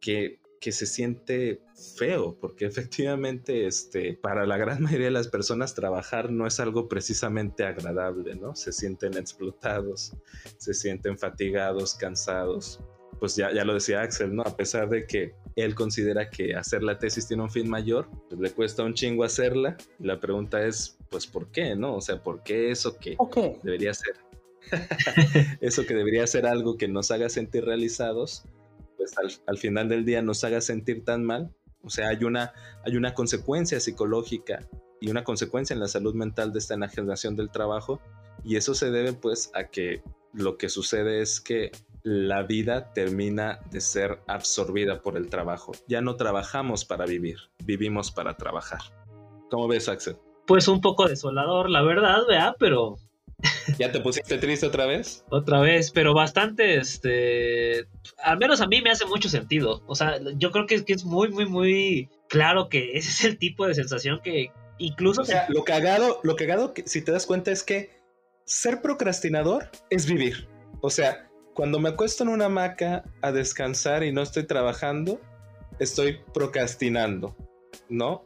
[0.00, 1.60] que, que se siente
[1.96, 6.88] feo, porque efectivamente este, para la gran mayoría de las personas trabajar no es algo
[6.88, 8.54] precisamente agradable, ¿no?
[8.54, 10.12] Se sienten explotados,
[10.58, 12.80] se sienten fatigados, cansados.
[13.18, 14.42] Pues ya, ya lo decía Axel, ¿no?
[14.42, 18.40] A pesar de que él considera que hacer la tesis tiene un fin mayor, pues
[18.40, 19.76] le cuesta un chingo hacerla.
[19.98, 21.96] La pregunta es, pues, ¿por qué, no?
[21.96, 23.16] O sea, ¿por qué eso que
[23.62, 24.14] debería ser?
[25.60, 28.44] eso que debería ser algo que nos haga sentir realizados,
[28.96, 31.54] pues al, al final del día nos haga sentir tan mal.
[31.82, 32.52] O sea, hay una,
[32.84, 34.68] hay una consecuencia psicológica
[35.00, 38.00] y una consecuencia en la salud mental de esta enajenación del trabajo.
[38.44, 41.70] Y eso se debe pues a que lo que sucede es que
[42.02, 45.72] la vida termina de ser absorbida por el trabajo.
[45.86, 48.80] Ya no trabajamos para vivir, vivimos para trabajar.
[49.50, 50.16] ¿Cómo ves, Axel?
[50.46, 52.56] Pues un poco desolador, la verdad, ¿verdad?
[52.58, 52.96] Pero
[53.78, 55.24] ¿Ya te pusiste triste otra vez?
[55.30, 57.86] otra vez, pero bastante, este,
[58.22, 59.82] al menos a mí me hace mucho sentido.
[59.86, 63.24] O sea, yo creo que es, que es muy, muy, muy claro que ese es
[63.24, 65.22] el tipo de sensación que incluso...
[65.22, 67.90] O sea, lo cagado, lo cagado, que, si te das cuenta, es que
[68.44, 70.48] ser procrastinador es vivir.
[70.80, 71.27] O sea,
[71.58, 75.20] cuando me acuesto en una hamaca a descansar y no estoy trabajando,
[75.80, 77.34] estoy procrastinando,
[77.88, 78.24] ¿no?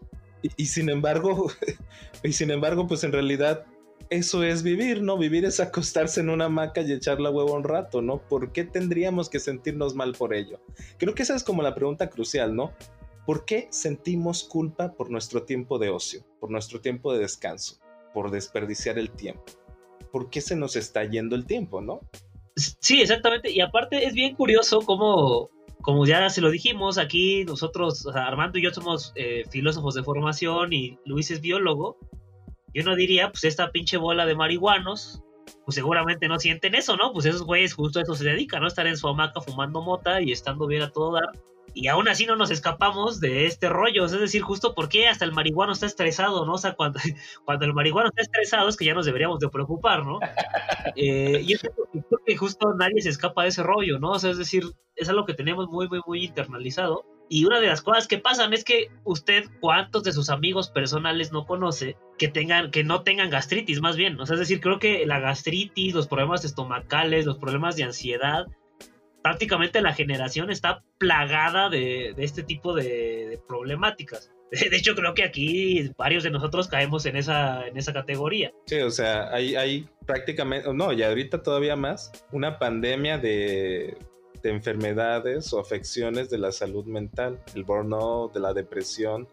[0.58, 1.50] Y, sin embargo,
[2.22, 3.64] y sin embargo, pues en realidad
[4.10, 5.16] eso es vivir, ¿no?
[5.16, 8.18] Vivir es acostarse en una hamaca y echar la hueva un rato, ¿no?
[8.18, 10.60] ¿Por qué tendríamos que sentirnos mal por ello?
[10.98, 12.74] Creo que esa es como la pregunta crucial, ¿no?
[13.24, 17.78] ¿Por qué sentimos culpa por nuestro tiempo de ocio, por nuestro tiempo de descanso,
[18.12, 19.44] por desperdiciar el tiempo?
[20.12, 22.02] ¿Por qué se nos está yendo el tiempo, no?
[22.56, 23.50] Sí, exactamente.
[23.50, 28.62] Y aparte es bien curioso cómo, como ya se lo dijimos, aquí nosotros, Armando y
[28.62, 31.98] yo somos eh, filósofos de formación y Luis es biólogo.
[32.74, 35.22] Yo no diría, pues esta pinche bola de marihuanos,
[35.64, 37.12] pues seguramente no sienten eso, ¿no?
[37.12, 38.68] Pues esos güeyes justo a eso se dedican, ¿no?
[38.68, 41.30] Estar en su hamaca fumando mota y estando bien a todo dar.
[41.74, 44.04] Y aún así no nos escapamos de este rollo.
[44.04, 46.54] Es decir, justo porque hasta el marihuano está estresado, ¿no?
[46.54, 47.00] O sea, cuando,
[47.44, 50.18] cuando el marihuano está estresado es que ya nos deberíamos de preocupar, ¿no?
[50.94, 51.62] Eh, y es
[52.26, 54.10] que justo nadie se escapa de ese rollo, ¿no?
[54.10, 54.64] O sea, es decir,
[54.96, 57.04] es algo que tenemos muy, muy, muy internalizado.
[57.28, 61.32] Y una de las cosas que pasan es que usted, ¿cuántos de sus amigos personales
[61.32, 64.20] no conoce que tengan, que no tengan gastritis, más bien?
[64.20, 68.46] O sea, es decir, creo que la gastritis, los problemas estomacales, los problemas de ansiedad,
[69.22, 74.32] prácticamente la generación está plagada de, de este tipo de, de problemáticas.
[74.70, 78.52] De hecho, creo que aquí varios de nosotros caemos en esa, en esa categoría.
[78.66, 83.96] Sí, o sea, hay, hay prácticamente, no, y ahorita todavía más, una pandemia de,
[84.42, 89.26] de enfermedades o afecciones de la salud mental, el burnout, de la depresión,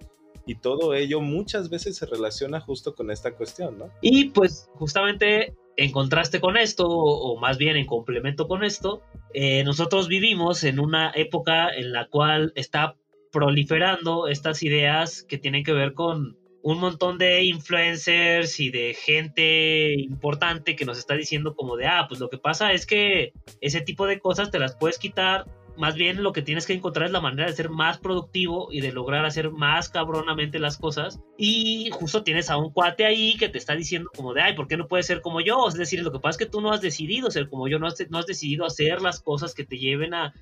[0.46, 3.90] y todo ello muchas veces se relaciona justo con esta cuestión, ¿no?
[4.02, 9.02] Y pues justamente en contraste con esto, o más bien en complemento con esto,
[9.34, 12.96] eh, nosotros vivimos en una época en la cual está
[13.32, 19.94] proliferando estas ideas que tienen que ver con un montón de influencers y de gente
[19.94, 23.80] importante que nos está diciendo como de, ah, pues lo que pasa es que ese
[23.80, 25.46] tipo de cosas te las puedes quitar.
[25.80, 28.82] Más bien lo que tienes que encontrar es la manera de ser más productivo y
[28.82, 31.22] de lograr hacer más cabronamente las cosas.
[31.38, 34.68] Y justo tienes a un cuate ahí que te está diciendo como de, ay, ¿por
[34.68, 35.70] qué no puedes ser como yo?
[35.70, 37.88] Es decir, lo que pasa es que tú no has decidido ser como yo, no
[37.88, 40.34] has, no has decidido hacer las cosas que te lleven a,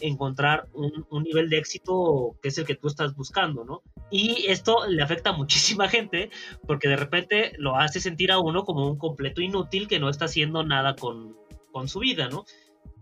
[0.00, 3.82] encontrar un, nivel de éxito que es el que tú estás buscando, ¿no?
[4.10, 6.30] Y esto le afecta a muchísima gente
[6.66, 10.26] porque de repente lo hace sentir a uno como un completo inútil que no está
[10.26, 11.36] haciendo nada con,
[11.72, 12.44] con su vida, ¿no?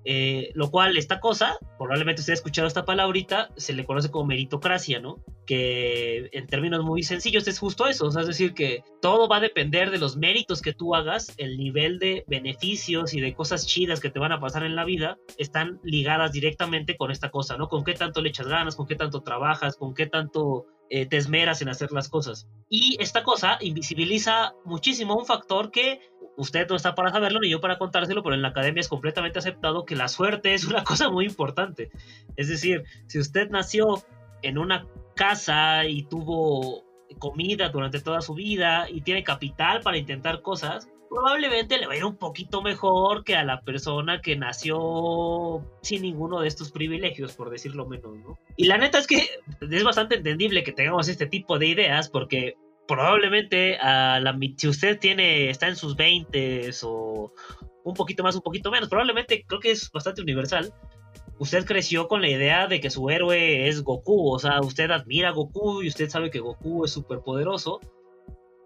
[0.04, 4.26] Eh, lo cual, esta cosa, probablemente usted ha escuchado esta palabrita, se le conoce como
[4.26, 5.18] meritocracia, ¿no?
[5.46, 9.36] Que en términos muy sencillos es justo eso, o sea, es decir, que todo va
[9.36, 13.66] a depender de los méritos que tú hagas, el nivel de beneficios y de cosas
[13.66, 17.56] chidas que te van a pasar en la vida están ligadas directamente con esta cosa,
[17.56, 17.68] ¿no?
[17.68, 21.16] Con qué tanto le echas ganas, con qué tanto trabajas, con qué tanto eh, te
[21.16, 22.46] esmeras en hacer las cosas.
[22.68, 26.00] Y esta cosa invisibiliza muchísimo un factor que
[26.36, 29.38] usted no está para saberlo ni yo para contárselo, pero en la academia es completamente
[29.38, 31.90] aceptado que la suerte es una cosa muy importante.
[32.36, 34.04] Es decir, si usted nació
[34.44, 36.84] en una casa y tuvo
[37.18, 41.96] comida durante toda su vida y tiene capital para intentar cosas, probablemente le va a
[41.96, 47.34] ir un poquito mejor que a la persona que nació sin ninguno de estos privilegios,
[47.34, 48.38] por decirlo menos, ¿no?
[48.56, 49.22] Y la neta es que
[49.60, 52.54] es bastante entendible que tengamos este tipo de ideas porque
[52.88, 57.32] probablemente a la, si usted tiene, está en sus 20 o
[57.84, 60.72] un poquito más, un poquito menos, probablemente creo que es bastante universal.
[61.38, 65.30] Usted creció con la idea de que su héroe es Goku, o sea, usted admira
[65.30, 67.80] a Goku y usted sabe que Goku es súper poderoso.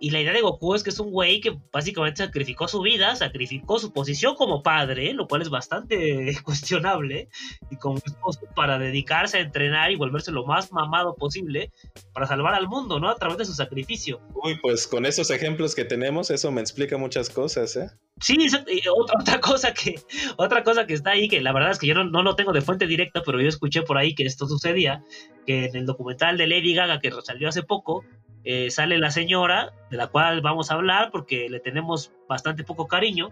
[0.01, 3.17] Y la idea de Goku es que es un güey que básicamente sacrificó su vida,
[3.17, 7.29] sacrificó su posición como padre, lo cual es bastante cuestionable,
[7.71, 11.73] y como esposo para dedicarse a entrenar y volverse lo más mamado posible
[12.13, 13.09] para salvar al mundo, ¿no?
[13.09, 14.21] A través de su sacrificio.
[14.35, 17.91] Uy, pues con esos ejemplos que tenemos, eso me explica muchas cosas, ¿eh?
[18.21, 18.37] Sí,
[18.93, 19.97] otra, otra cosa que
[20.37, 22.53] otra cosa que está ahí, que la verdad es que yo no, no lo tengo
[22.53, 25.05] de fuente directa, pero yo escuché por ahí que esto sucedía,
[25.47, 28.05] que en el documental de Lady Gaga que salió hace poco,
[28.45, 32.87] eh, sale la señora, de la cual vamos a hablar porque le tenemos bastante poco
[32.87, 33.31] cariño,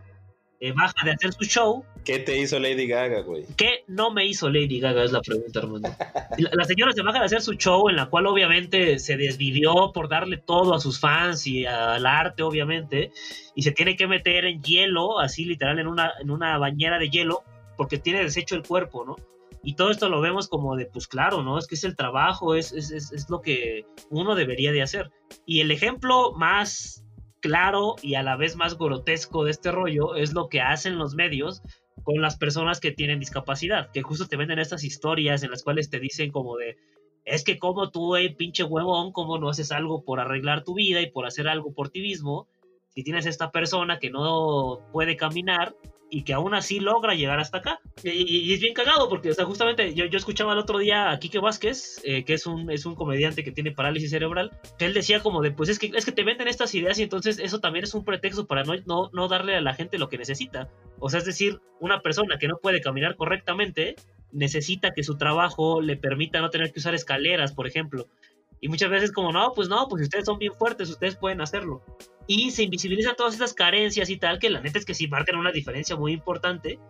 [0.59, 1.85] eh, baja de hacer su show.
[2.05, 3.45] ¿Qué te hizo Lady Gaga, güey?
[3.57, 5.05] ¿Qué no me hizo Lady Gaga?
[5.05, 5.61] Es la pregunta.
[6.39, 9.93] La, la, señora se baja de hacer su show, en la cual obviamente se desvivió
[9.93, 13.11] por darle todo a sus fans y al arte, obviamente,
[13.55, 17.09] y se tiene que meter en hielo, así literal, en una, en una bañera de
[17.09, 17.43] hielo,
[17.77, 19.17] porque tiene deshecho el cuerpo, ¿no?
[19.67, 21.59] Y todo esto lo vemos como de, pues claro, ¿no?
[21.59, 25.11] Es que es el trabajo, es, es, es, lo que uno debería de hacer.
[25.45, 27.05] Y el ejemplo más
[27.41, 31.17] claro y a la vez más grotesco de este rollo es lo que hacen los
[31.17, 31.63] medios
[32.05, 35.91] con las personas que tienen discapacidad, que justo te venden estas historias en las cuales
[35.91, 36.77] te dicen como de,
[37.25, 41.01] es que como tú, eh, pinche huevón, como no haces algo por arreglar tu vida
[41.01, 42.47] y por hacer algo por ti mismo,
[42.95, 45.75] si tienes esta persona que no puede caminar
[46.11, 47.81] y que aún así logra llegar hasta acá.
[48.03, 51.19] Y, es bien cagado porque, o sea, justamente yo, yo escuchaba el otro día a
[51.19, 54.95] Quique Vázquez, eh, que es un, es un comediante que tiene parálisis cerebral, que él
[54.95, 57.61] decía como de, pues es que, es que te venden estas ideas y entonces eso
[57.61, 60.69] también es un pretexto para no, no, no darle a la gente lo que necesita.
[60.99, 63.97] O sea, es decir, una persona que no puede caminar correctamente
[64.33, 68.07] necesita que su trabajo le permita no tener que usar escaleras, por ejemplo.
[68.67, 71.85] Y muchas veces como, no, pues no, pues ustedes son bien fuertes, ustedes pueden hacerlo.
[72.27, 75.37] Y se invisibilizan todas esas carencias y tal, que la neta es que sí marcan
[75.37, 76.81] una diferencia muy importante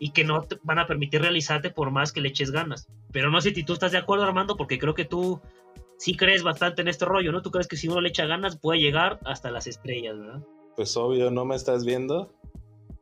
[0.00, 2.88] y que no van a permitir realizarte por más que le eches ganas.
[3.12, 5.40] Pero no sé si tú estás de acuerdo, Armando, porque creo que tú
[5.96, 7.40] sí crees bastante en este rollo, ¿no?
[7.40, 10.42] Tú crees que si uno le echa ganas puede llegar hasta las estrellas, ¿verdad?
[10.74, 12.32] Pues obvio, ¿no me estás viendo?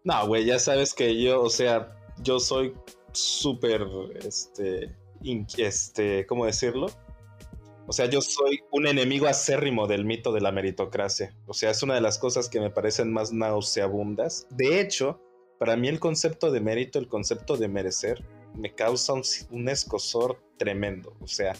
[0.04, 2.74] No, güey, ya sabes que yo, o sea, yo soy
[3.12, 3.86] súper,
[4.22, 4.94] este,
[5.56, 6.88] este, ¿cómo decirlo?
[7.86, 11.34] O sea, yo soy un enemigo acérrimo del mito de la meritocracia.
[11.46, 14.46] O sea, es una de las cosas que me parecen más nauseabundas.
[14.50, 15.20] De hecho,
[15.58, 20.40] para mí el concepto de mérito, el concepto de merecer, me causa un, un escosor
[20.56, 21.14] tremendo.
[21.20, 21.54] O sea,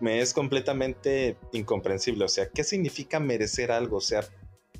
[0.00, 2.24] me es completamente incomprensible.
[2.24, 3.96] O sea, ¿qué significa merecer algo?
[3.98, 4.24] O sea,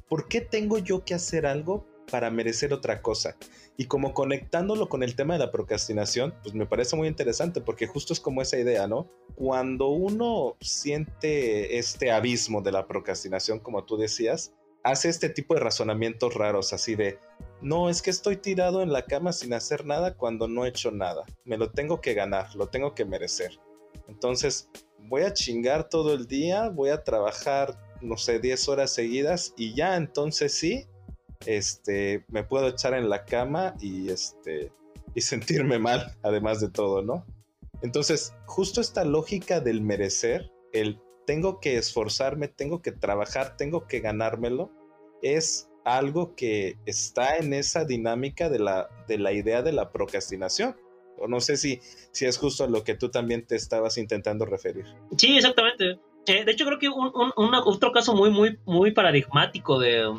[0.09, 3.37] ¿por qué tengo yo que hacer algo para merecer otra cosa?
[3.77, 7.87] Y como conectándolo con el tema de la procrastinación, pues me parece muy interesante porque
[7.87, 9.09] justo es como esa idea, ¿no?
[9.35, 14.53] Cuando uno siente este abismo de la procrastinación, como tú decías,
[14.85, 17.19] hace este tipo de razonamientos raros, así de,
[17.63, 20.91] no, es que estoy tirado en la cama sin hacer nada cuando no he hecho
[20.91, 21.25] nada.
[21.45, 23.59] Me lo tengo que ganar, lo tengo que merecer.
[24.07, 24.69] Entonces,
[25.09, 29.75] voy a chingar todo el día, voy a trabajar, no sé, 10 horas seguidas y
[29.75, 30.87] ya entonces sí,
[31.47, 34.73] este, me puedo echar en la cama y este,
[35.15, 37.25] y sentirme mal, además de todo, ¿no?
[37.83, 44.01] Entonces, justo esta lógica del merecer, el tengo que esforzarme, tengo que trabajar, tengo que
[44.01, 44.71] ganármelo,
[45.23, 50.77] es algo que está en esa dinámica de la, de la idea de la procrastinación.
[51.19, 51.81] O no sé si,
[52.11, 54.85] si es justo a lo que tú también te estabas intentando referir.
[55.17, 55.99] Sí, exactamente.
[56.27, 60.11] Eh, de hecho, creo que un, un- otro caso muy, muy, muy paradigmático de,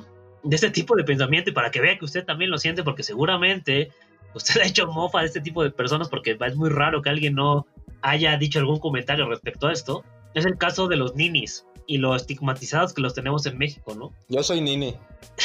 [0.45, 3.03] de este tipo de pensamiento, y para que vea que usted también lo siente, porque
[3.03, 3.91] seguramente
[4.33, 7.35] usted ha hecho mofa de este tipo de personas, porque es muy raro que alguien
[7.35, 7.65] no
[8.01, 10.03] haya dicho algún comentario respecto a esto,
[10.35, 14.11] es el caso de los ninis y lo estigmatizados que los tenemos en México, ¿no?
[14.27, 14.95] Yo soy Nini.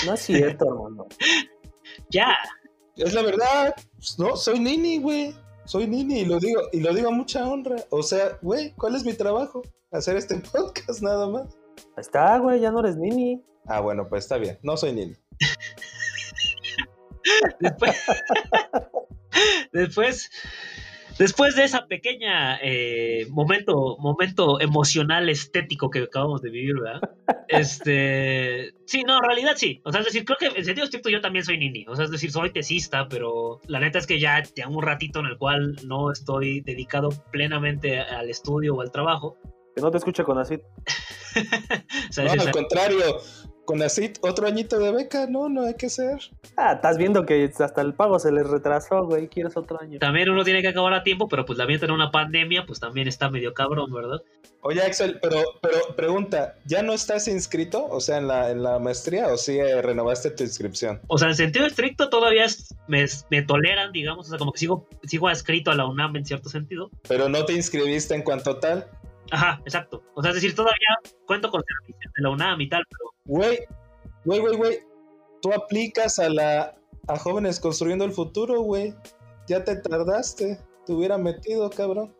[0.07, 1.07] No es cierto, hermano.
[2.09, 2.37] Ya,
[2.97, 3.75] Es la verdad.
[3.97, 5.35] Pues, No, soy Nini, güey.
[5.65, 7.77] Soy Nini y lo digo, y lo digo a mucha honra.
[7.91, 9.63] O sea, güey, ¿cuál es mi trabajo?
[9.91, 11.59] Hacer este podcast nada más.
[11.97, 13.43] Ahí está, güey, ya no eres Nini.
[13.67, 14.59] Ah, bueno, pues está bien.
[14.63, 15.17] No soy Nini.
[17.61, 18.05] después,
[19.73, 20.31] después,
[21.19, 27.01] después de esa pequeña eh, momento, momento emocional estético que acabamos de vivir, ¿verdad?
[27.49, 29.81] Este, sí, no, en realidad sí.
[29.85, 31.85] O sea, es decir, creo que en sentido estricto yo también soy nini.
[31.89, 35.21] O sea, es decir, soy tesista, pero la neta es que ya tengo un ratito
[35.21, 39.37] en el cual no estoy dedicado plenamente al estudio o al trabajo.
[39.75, 40.59] Que no te escuche con así.
[42.11, 43.21] O sea, No, es al contrario.
[43.71, 46.19] Con así otro añito de beca, no, no hay que ser.
[46.57, 49.29] Ah, estás viendo que hasta el pago se les retrasó, güey.
[49.29, 50.01] Quieres otro año.
[50.01, 52.81] también uno tiene que acabar a tiempo, pero pues la vida tener una pandemia, pues
[52.81, 54.23] también está medio cabrón, ¿verdad?
[54.63, 57.87] Oye, Axel, pero, pero pregunta, ¿ya no estás inscrito?
[57.87, 61.01] O sea, en la, en la maestría, o sí eh, renovaste tu inscripción?
[61.07, 64.59] O sea, en sentido estricto todavía es- me, me toleran, digamos, o sea, como que
[64.59, 66.91] sigo, sigo adscrito a la UNAM en cierto sentido.
[67.09, 68.89] Pero no te inscribiste en cuanto tal.
[69.31, 70.03] Ajá, exacto.
[70.15, 70.89] O sea, es decir, todavía
[71.25, 73.61] cuento con servicios de la UNAM y tal, pero Güey,
[74.25, 74.79] güey, güey, güey.
[75.41, 78.93] Tú aplicas a la a jóvenes construyendo el futuro, güey.
[79.47, 80.59] Ya te tardaste.
[80.85, 82.13] Te hubiera metido, cabrón.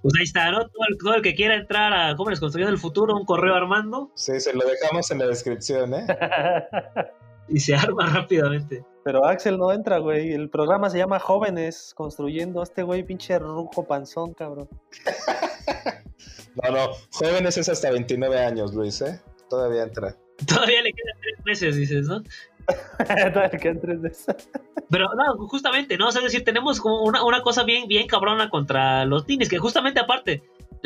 [0.00, 0.66] pues ahí está, ¿no?
[0.66, 4.10] Todo el, todo el que quiera entrar a Jóvenes Construyendo el Futuro, un correo armando
[4.14, 6.06] Sí, se lo dejamos en la descripción, ¿eh?
[7.48, 8.86] y se arma rápidamente.
[9.04, 10.32] Pero Axel no entra, güey.
[10.32, 12.62] El programa se llama Jóvenes Construyendo.
[12.62, 14.68] Este güey, pinche ruco panzón, cabrón.
[16.62, 16.92] No, no.
[17.10, 19.20] Jóvenes es hasta 29 años, Luis, ¿eh?
[19.50, 20.16] Todavía entra.
[20.46, 22.22] Todavía le quedan tres meses, dices, ¿no?
[23.32, 24.36] Todavía que entres de esa.
[24.90, 26.08] Pero no, justamente, ¿no?
[26.08, 29.48] O sea, es decir, tenemos como una, una cosa bien, bien cabrona contra los ninis,
[29.48, 30.42] que justamente aparte,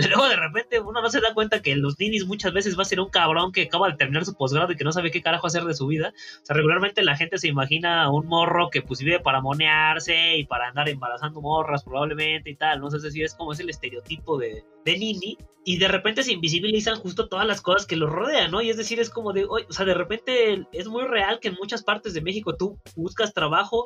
[0.06, 2.84] Luego de repente uno no se da cuenta que los ninis muchas veces va a
[2.84, 5.48] ser un cabrón que acaba de terminar su posgrado y que no sabe qué carajo
[5.48, 6.12] hacer de su vida.
[6.40, 10.44] O sea, regularmente la gente se imagina un morro que pues vive para monearse y
[10.44, 12.80] para andar embarazando morras probablemente y tal.
[12.80, 15.36] No sé si es como es el estereotipo de, de nini.
[15.64, 18.62] Y de repente se invisibilizan justo todas las cosas que los rodean, ¿no?
[18.62, 21.56] Y es decir, es como de, o sea, de repente es muy real que en
[21.60, 23.84] muchas partes de México tú buscas trabajo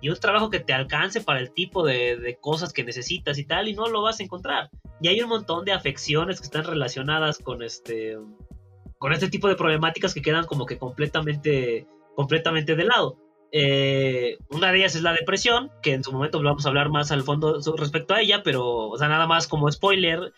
[0.00, 3.46] y un trabajo que te alcance para el tipo de, de cosas que necesitas y
[3.46, 4.70] tal, y no lo vas a encontrar.
[5.00, 8.16] Y hay un montón de afecciones que están relacionadas con este
[8.98, 13.18] con este tipo de problemáticas que quedan como que completamente completamente de lado.
[13.56, 17.12] Eh, una de ellas es la depresión, que en su momento vamos a hablar más
[17.12, 20.32] al fondo respecto a ella, pero, o sea, nada más como spoiler,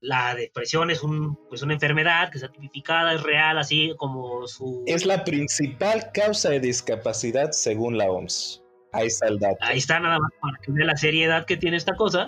[0.00, 4.84] la depresión es un, pues una enfermedad que está tipificada, es real, así como su...
[4.86, 8.62] Es la principal causa de discapacidad según la OMS.
[8.92, 9.56] Ahí está el dato.
[9.60, 12.26] Ahí está nada más para que vea la seriedad que tiene esta cosa.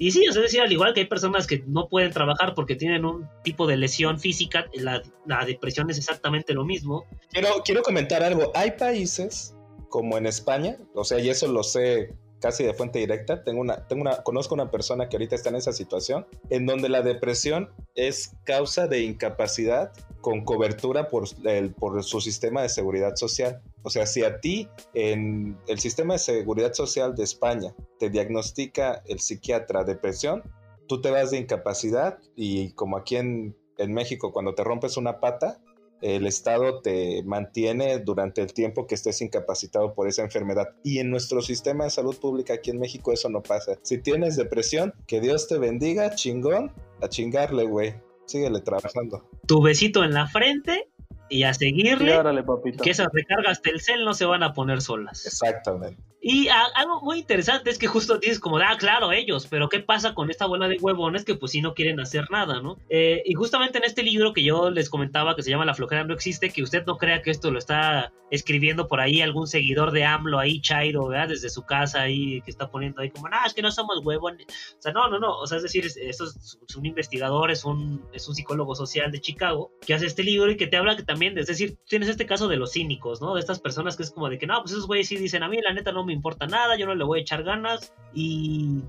[0.00, 2.74] Y sí, o sea, decir, al igual que hay personas que no pueden trabajar porque
[2.74, 7.04] tienen un tipo de lesión física, la, la depresión es exactamente lo mismo.
[7.28, 8.50] Quiero, quiero comentar algo.
[8.54, 9.54] Hay países
[9.90, 13.44] como en España, o sea, y eso lo sé casi de fuente directa.
[13.44, 16.88] Tengo una, tengo una, conozco una persona que ahorita está en esa situación, en donde
[16.88, 23.16] la depresión es causa de incapacidad con cobertura por, el, por su sistema de seguridad
[23.16, 23.62] social.
[23.82, 29.02] O sea, si a ti en el sistema de seguridad social de España te diagnostica
[29.06, 30.42] el psiquiatra depresión,
[30.88, 35.20] tú te vas de incapacidad y como aquí en, en México cuando te rompes una
[35.20, 35.60] pata,
[36.02, 40.68] el Estado te mantiene durante el tiempo que estés incapacitado por esa enfermedad.
[40.82, 43.78] Y en nuestro sistema de salud pública aquí en México eso no pasa.
[43.82, 47.94] Si tienes depresión, que Dios te bendiga, chingón, a chingarle, güey.
[48.26, 49.28] Síguele trabajando.
[49.46, 50.88] Tu besito en la frente
[51.28, 52.82] y a Sí, seguirle, órale, papito.
[52.84, 55.26] que esas recargas Telcel no se van a poner solas.
[55.26, 56.00] Exactamente.
[56.22, 59.80] Y a- algo muy interesante es que justo dices como, ah, claro, ellos, pero ¿qué
[59.80, 62.76] pasa con esta bola de huevones que pues sí no quieren hacer nada, ¿no?
[62.90, 66.04] Eh, y justamente en este libro que yo les comentaba que se llama La flojera
[66.04, 69.90] no existe, que usted no crea que esto lo está escribiendo por ahí algún seguidor
[69.92, 71.28] de AMLO ahí, Chairo, ¿verdad?
[71.28, 74.46] Desde su casa ahí, que está poniendo ahí como, no, es que no somos huevones.
[74.78, 77.50] O sea, no, no, no, o sea, es decir, es- esto es, es un investigador,
[77.50, 80.76] es un, es un psicólogo social de Chicago que hace este libro y que te
[80.76, 83.34] habla que también, es decir, tienes este caso de los cínicos, ¿no?
[83.34, 85.48] De estas personas que es como de que, no, pues esos güeyes sí dicen, a
[85.48, 88.82] mí la neta no me importa nada, yo no le voy a echar ganas y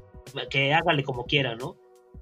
[0.50, 1.76] que hágale como quiera, ¿no?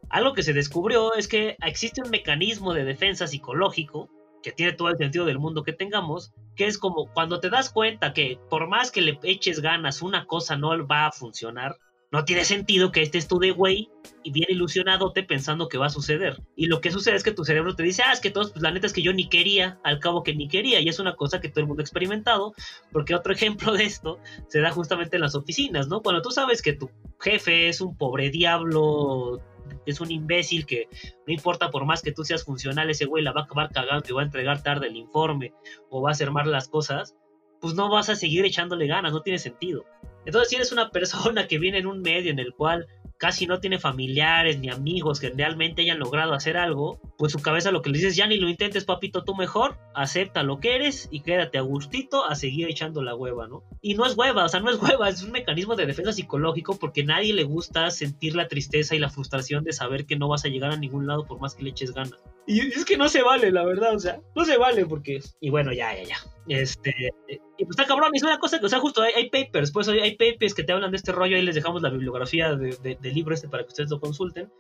[0.10, 4.10] Algo que se descubrió es que existe un mecanismo de defensa psicológico
[4.42, 7.70] que tiene todo el sentido del mundo que tengamos, que es como cuando te das
[7.70, 11.78] cuenta que por más que le eches ganas, una cosa no va a funcionar,
[12.12, 13.90] no tiene sentido que estés tú de güey
[14.24, 16.42] y bien ilusionado te pensando que va a suceder.
[16.56, 18.64] Y lo que sucede es que tu cerebro te dice, ah, es que todos, pues
[18.64, 21.16] la neta es que yo ni quería, al cabo que ni quería, y es una
[21.16, 22.54] cosa que todo el mundo ha experimentado,
[22.92, 26.02] porque otro ejemplo de esto se da justamente en las oficinas, ¿no?
[26.02, 29.40] Cuando tú sabes que tu jefe es un pobre diablo,
[29.86, 30.88] es un imbécil que
[31.28, 34.06] no importa por más que tú seas funcional, ese güey la va a acabar cagando
[34.10, 35.54] y va a entregar tarde el informe
[35.90, 37.16] o va a hacer mal las cosas,
[37.62, 39.86] pues no vas a seguir echándole ganas, no tiene sentido.
[40.30, 42.86] Entonces, si eres una persona que viene en un medio en el cual
[43.18, 47.72] casi no tiene familiares ni amigos que realmente hayan logrado hacer algo, pues su cabeza
[47.72, 51.10] lo que le dices, ya ni lo intentes, papito, tú mejor, acepta lo que eres
[51.10, 53.64] y quédate a gustito a seguir echando la hueva, ¿no?
[53.82, 56.78] Y no es hueva, o sea, no es hueva, es un mecanismo de defensa psicológico
[56.78, 60.46] porque nadie le gusta sentir la tristeza y la frustración de saber que no vas
[60.46, 62.20] a llegar a ningún lado por más que le eches ganas.
[62.52, 65.20] Y es que no se vale, la verdad, o sea, no se vale porque...
[65.40, 66.16] Y bueno, ya, ya, ya.
[66.48, 66.92] Este,
[67.30, 69.88] y pues está cabrón, es una cosa que, o sea, justo hay, hay papers, pues
[69.88, 72.76] hay, hay papers que te hablan de este rollo, ahí les dejamos la bibliografía de-
[72.82, 74.52] de- del libro este para que ustedes lo consulten.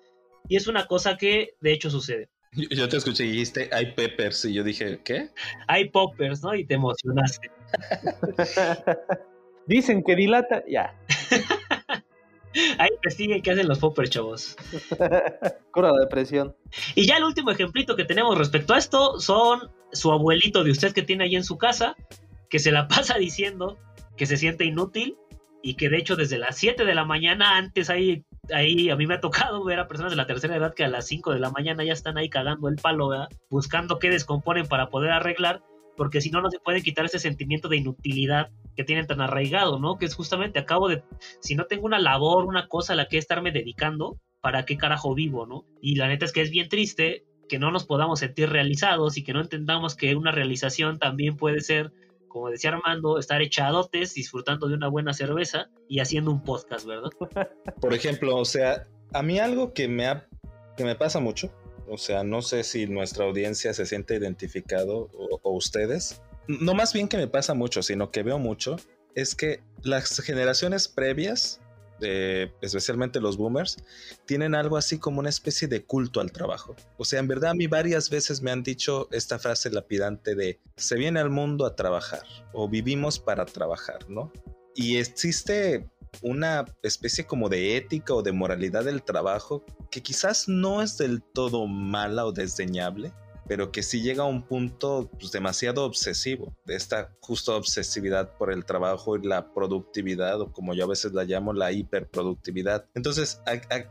[0.47, 2.29] Y es una cosa que de hecho sucede.
[2.51, 5.29] Yo, yo te escuché y dijiste, hay peppers, y yo dije, ¿qué?
[5.67, 6.53] Hay poppers, ¿no?
[6.53, 7.49] Y te emocionaste.
[9.65, 10.63] Dicen que dilata.
[10.67, 10.95] Ya.
[12.77, 14.55] Ahí investiguen qué hacen los poppers, chavos.
[15.71, 16.55] Cura la depresión.
[16.95, 20.93] Y ya el último ejemplito que tenemos respecto a esto son su abuelito de usted
[20.93, 21.95] que tiene ahí en su casa,
[22.49, 23.77] que se la pasa diciendo
[24.17, 25.17] que se siente inútil
[25.61, 29.07] y que de hecho desde las 7 de la mañana antes ahí, ahí a mí
[29.07, 31.39] me ha tocado ver a personas de la tercera edad que a las 5 de
[31.39, 33.29] la mañana ya están ahí cagando el palo, ¿verdad?
[33.49, 35.61] buscando qué descomponen para poder arreglar,
[35.99, 39.79] porque si no, no se puede quitar ese sentimiento de inutilidad que tienen tan arraigado,
[39.79, 39.97] ¿no?
[39.97, 41.03] Que es justamente, acabo de,
[41.41, 45.13] si no tengo una labor, una cosa a la que estarme dedicando, ¿para qué carajo
[45.13, 45.65] vivo, no?
[45.81, 49.23] Y la neta es que es bien triste que no nos podamos sentir realizados y
[49.25, 51.91] que no entendamos que una realización también puede ser,
[52.29, 57.09] como decía Armando, estar echadotes, disfrutando de una buena cerveza y haciendo un podcast, ¿verdad?
[57.81, 60.27] Por ejemplo, o sea, a mí algo que me, ha-
[60.77, 61.51] que me pasa mucho,
[61.89, 67.07] o sea, no sé si nuestra audiencia se siente identificado o, ustedes, no más bien
[67.07, 68.77] que me pasa mucho, sino que veo mucho,
[69.15, 71.59] es que las generaciones previas
[72.01, 73.77] eh, especialmente los boomers,
[74.25, 76.75] tienen algo así como una especie de culto al trabajo.
[76.97, 80.59] O sea, en verdad a mí varias veces me han dicho esta frase lapidante de
[80.77, 82.23] se viene al mundo a trabajar
[82.53, 84.31] o vivimos para trabajar, ¿no?
[84.75, 85.89] Y existe
[86.21, 91.21] una especie como de ética o de moralidad del trabajo que quizás no es del
[91.21, 93.13] todo mala o desdeñable,
[93.49, 98.51] pero que sí llega a un punto pues, demasiado obsesivo, de esta justa obsesividad por
[98.51, 102.85] el trabajo y la productividad, o como yo a veces la llamo, la hiperproductividad.
[102.93, 103.41] Entonces,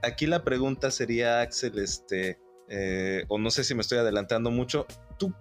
[0.03, 2.39] aquí la pregunta sería, Axel, este,
[2.69, 4.87] eh, o no sé si me estoy adelantando mucho,
[5.19, 5.35] ¿tú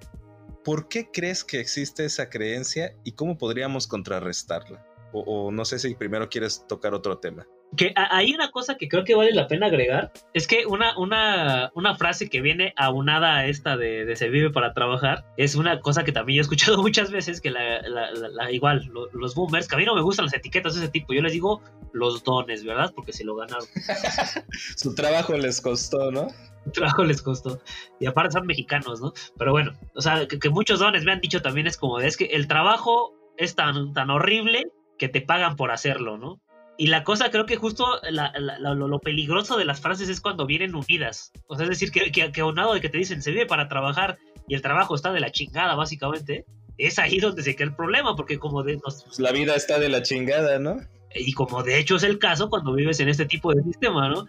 [0.65, 4.83] por qué crees que existe esa creencia y cómo podríamos contrarrestarla?
[5.19, 7.45] O, o no sé si primero quieres tocar otro tema.
[7.75, 11.69] Que hay una cosa que creo que vale la pena agregar, es que una, una,
[11.75, 15.81] una frase que viene aunada a esta de, de se vive para trabajar, es una
[15.81, 19.09] cosa que también yo he escuchado muchas veces, que la, la- la- la- igual, lo-
[19.11, 21.33] los boomers, que a mí no me gustan las etiquetas de ese tipo, yo les
[21.33, 21.61] digo
[21.91, 22.93] los dones, ¿verdad?
[22.95, 23.65] Porque se lo ganaron,
[24.77, 26.27] Su trabajo les costó, ¿no?
[26.73, 27.61] trabajo les costó,
[27.97, 29.13] y aparte son mexicanos, ¿no?
[29.37, 32.17] Pero bueno, o sea, que, que muchos dones me han dicho también es como, es
[32.17, 34.65] que el trabajo es tan, tan horrible
[34.97, 36.41] que te pagan por hacerlo, ¿no?
[36.79, 40.09] Y la cosa, creo que justo la- la- la- lo, lo peligroso de las frases
[40.09, 41.31] es cuando vienen unidas.
[41.47, 43.67] O sea, es decir, que, que, que aunado de que te dicen se vive para
[43.67, 44.17] trabajar
[44.47, 46.45] y el trabajo está de la chingada, básicamente,
[46.77, 49.79] es ahí donde se queda el problema, porque como de, nos- Pues la vida está
[49.79, 50.77] de la chingada, ¿no?
[51.15, 54.27] y como de hecho es el caso cuando vives en este tipo de sistema, ¿no?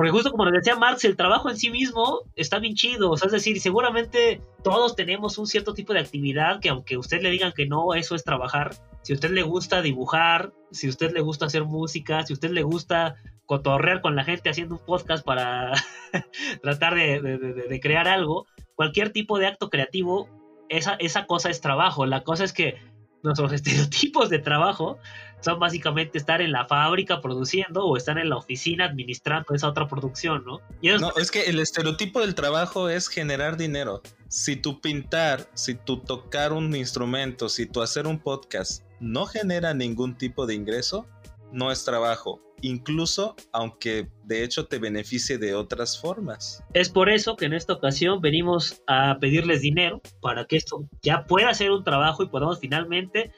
[0.00, 3.30] Porque justo como nos decía Marx, el trabajo en sí mismo está bien chido, es
[3.30, 7.66] decir, seguramente todos tenemos un cierto tipo de actividad que aunque usted le digan que
[7.66, 8.74] no, eso es trabajar.
[9.02, 12.36] Si a usted le gusta dibujar, si a usted le gusta hacer música, si a
[12.36, 15.74] usted le gusta cotorrear con la gente haciendo un podcast para
[16.62, 18.46] tratar de crear algo,
[18.76, 20.30] cualquier tipo de acto creativo,
[20.70, 22.06] esa, esa cosa es trabajo.
[22.06, 22.78] La cosa es que
[23.22, 24.98] nuestros estereotipos de trabajo
[25.40, 29.88] son básicamente estar en la fábrica produciendo o estar en la oficina administrando esa otra
[29.88, 30.60] producción, ¿no?
[30.80, 34.02] Y No, es que el estereotipo del trabajo es generar dinero.
[34.28, 39.74] Si tu pintar, si tu tocar un instrumento, si tu hacer un podcast no genera
[39.74, 41.06] ningún tipo de ingreso,
[41.52, 42.40] no es trabajo.
[42.62, 46.62] Incluso aunque de hecho te beneficie de otras formas.
[46.74, 51.24] Es por eso que en esta ocasión venimos a pedirles dinero para que esto ya
[51.24, 53.32] pueda ser un trabajo y podamos finalmente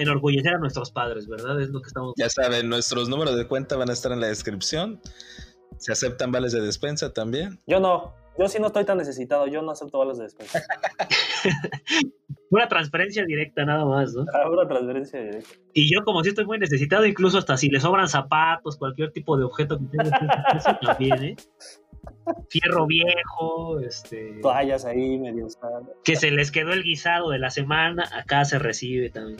[0.00, 1.60] enorgullecer a nuestros padres, ¿verdad?
[1.60, 2.14] Es lo que estamos...
[2.16, 5.00] Ya saben, nuestros números de cuenta van a estar en la descripción.
[5.78, 7.58] Se aceptan vales de despensa también.
[7.66, 8.14] Yo no.
[8.38, 9.46] Yo sí no estoy tan necesitado.
[9.46, 10.62] Yo no acepto balas de despensa.
[12.50, 14.24] Una transferencia directa nada más, ¿no?
[14.44, 15.50] Ahora transferencia directa.
[15.72, 19.36] Y yo como si estoy muy necesitado, incluso hasta si le sobran zapatos, cualquier tipo
[19.36, 21.36] de objeto que tenga, eso también, ¿eh?
[22.48, 24.38] Fierro viejo, este...
[24.40, 25.46] Toallas ahí medio
[26.04, 29.38] que se les quedó el guisado de la semana, acá se recibe también.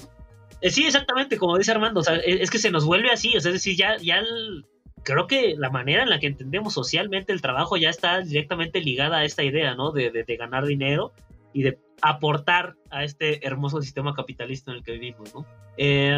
[0.61, 3.37] Eh, sí, exactamente, como dice Armando, o sea, es, es que se nos vuelve así,
[3.37, 4.23] o sea, es decir, ya, ya
[5.03, 9.19] creo que la manera en la que entendemos socialmente el trabajo ya está directamente ligada
[9.19, 9.93] a esta idea, ¿no?
[9.93, 11.13] De, de- de ganar dinero
[11.55, 15.47] y de aportar a este hermoso sistema capitalista en el que vivimos, ¿no?
[15.77, 16.15] Eh,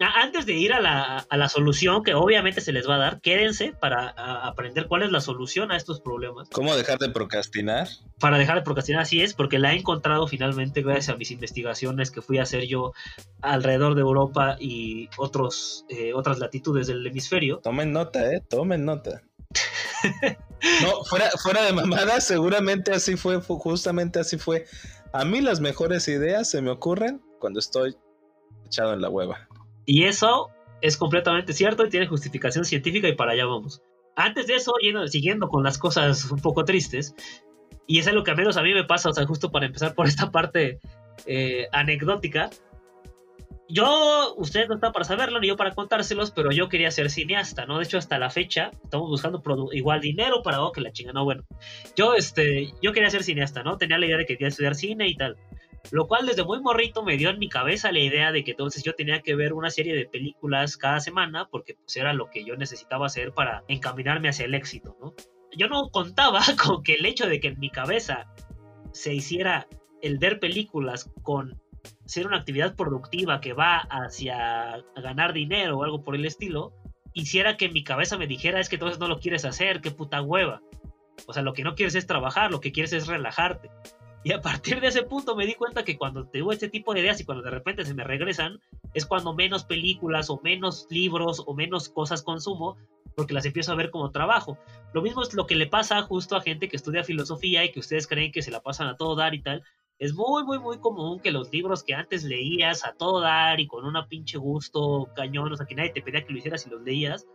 [0.00, 3.20] antes de ir a la, a la solución, que obviamente se les va a dar,
[3.20, 7.86] quédense para a- aprender cuál es la solución a estos problemas ¿Cómo dejar de procrastinar?
[8.18, 12.10] para dejar de procrastinar, así es, porque la he encontrado finalmente gracias a mis investigaciones
[12.10, 12.92] que fui a hacer yo
[13.42, 17.58] alrededor de Europa y otros, eh, otras latitudes del hemisferio.
[17.58, 19.22] Tomen nota, eh, tomen nota.
[20.82, 24.64] No, fuera, fuera de mamada, seguramente así fue, fu- justamente así fue.
[25.20, 27.96] A mí las mejores ideas se me ocurren cuando estoy
[28.66, 29.48] echado en la hueva.
[29.84, 30.50] Y eso
[30.82, 33.82] es completamente cierto y tiene justificación científica y para allá vamos.
[34.14, 37.14] Antes de eso, yendo- siguiendo con las cosas un poco tristes,
[37.86, 39.94] y es lo que al menos a mí me pasa, o sea, justo para empezar
[39.94, 40.80] por esta parte
[41.24, 42.50] eh, anecdótica,
[43.68, 47.66] yo, ustedes no están para saberlo ni yo para contárselos, pero yo quería ser cineasta,
[47.66, 47.78] ¿no?
[47.78, 49.42] De hecho, hasta la fecha estamos buscando
[49.72, 51.44] igual dinero para oh, que la chinga, no, bueno.
[51.96, 53.76] Yo, este, yo quería ser cineasta, ¿no?
[53.76, 55.36] Tenía la idea de que quería estudiar cine y tal.
[55.90, 58.82] Lo cual desde muy morrito me dio en mi cabeza la idea de que entonces
[58.82, 62.44] yo tenía que ver una serie de películas cada semana porque pues era lo que
[62.44, 65.14] yo necesitaba hacer para encaminarme hacia el éxito, ¿no?
[65.56, 68.26] Yo no contaba con que el hecho de que en mi cabeza
[68.92, 69.68] se hiciera
[70.02, 71.60] el ver películas con
[72.04, 76.72] ser una actividad productiva que va hacia ganar dinero o algo por el estilo,
[77.12, 80.22] hiciera que mi cabeza me dijera es que entonces no lo quieres hacer, qué puta
[80.22, 80.62] hueva.
[81.26, 83.70] O sea, lo que no quieres es trabajar, lo que quieres es relajarte.
[84.22, 87.00] Y a partir de ese punto me di cuenta que cuando tengo este tipo de
[87.00, 88.60] ideas y cuando de repente se me regresan,
[88.92, 92.76] es cuando menos películas o menos libros o menos cosas consumo,
[93.14, 94.58] porque las empiezo a ver como trabajo.
[94.92, 97.80] Lo mismo es lo que le pasa justo a gente que estudia filosofía y que
[97.80, 99.62] ustedes creen que se la pasan a todo dar y tal.
[99.98, 103.66] Es muy, muy, muy común que los libros que antes leías a todo dar y
[103.66, 106.70] con una pinche gusto cañón, o sea, que nadie te pedía que lo hicieras y
[106.70, 107.26] los leías,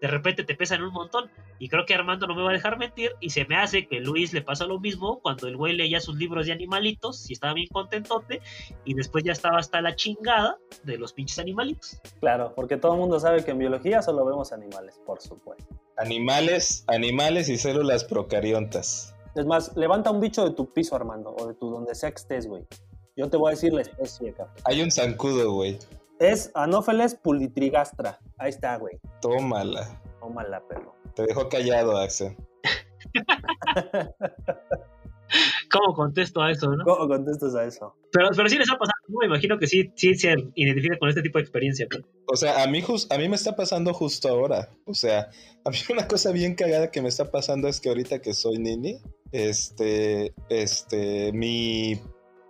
[0.00, 1.30] de repente te pesan un montón.
[1.58, 3.12] Y creo que Armando no me va a dejar mentir.
[3.20, 6.16] Y se me hace que Luis le pasa lo mismo cuando el güey leía sus
[6.16, 8.40] libros de animalitos y estaba bien contentote.
[8.84, 12.00] Y después ya estaba hasta la chingada de los pinches animalitos.
[12.20, 15.66] Claro, porque todo el mundo sabe que en biología solo vemos animales, por supuesto.
[15.96, 19.15] Animales, animales y células procariontas.
[19.36, 22.16] Es más, levanta un bicho de tu piso, Armando, o de tu donde sea que
[22.16, 22.66] estés, güey.
[23.16, 24.56] Yo te voy a decir la especie, cabrón.
[24.64, 25.78] Hay un zancudo, güey.
[26.18, 28.18] Es Anopheles pulitrigastra.
[28.38, 28.98] Ahí está, güey.
[29.20, 30.00] Tómala.
[30.20, 30.94] Tómala, perro.
[31.14, 32.34] Te dejó callado, Axel.
[35.70, 36.82] ¿Cómo contesto a eso, no?
[36.84, 37.94] ¿Cómo contestas a eso?
[38.12, 39.18] Pero, pero sí les ha pasado, ¿no?
[39.20, 41.86] Me imagino que sí, sí se identifica con este tipo de experiencia.
[42.26, 44.70] O sea, a mí, jus- a mí me está pasando justo ahora.
[44.84, 45.30] O sea,
[45.64, 48.58] a mí una cosa bien cagada que me está pasando es que ahorita que soy
[48.58, 48.98] nini,
[49.32, 52.00] este, este, mi,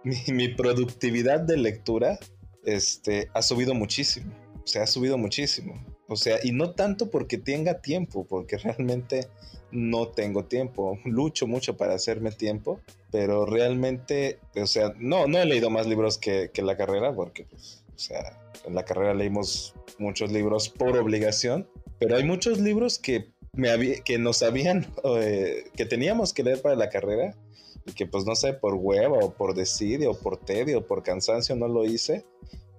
[0.05, 2.19] mi, mi productividad de lectura,
[2.65, 4.33] este, ha subido muchísimo.
[4.65, 5.75] O sea, ha subido muchísimo.
[6.09, 9.29] O sea, y no tanto porque tenga tiempo, porque realmente
[9.71, 10.99] no tengo tiempo.
[11.05, 12.81] Lucho mucho para hacerme tiempo,
[13.11, 17.45] pero realmente, o sea, no, no he leído más libros que, que la carrera, porque,
[17.45, 22.99] pues, o sea, en la carrera leímos muchos libros por obligación, pero hay muchos libros
[22.99, 27.35] que, me habí- que nos habían, eh, que teníamos que leer para la carrera
[27.87, 31.03] y que pues no sé, por hueva o por desidia o por tedio o por
[31.03, 32.25] cansancio no lo hice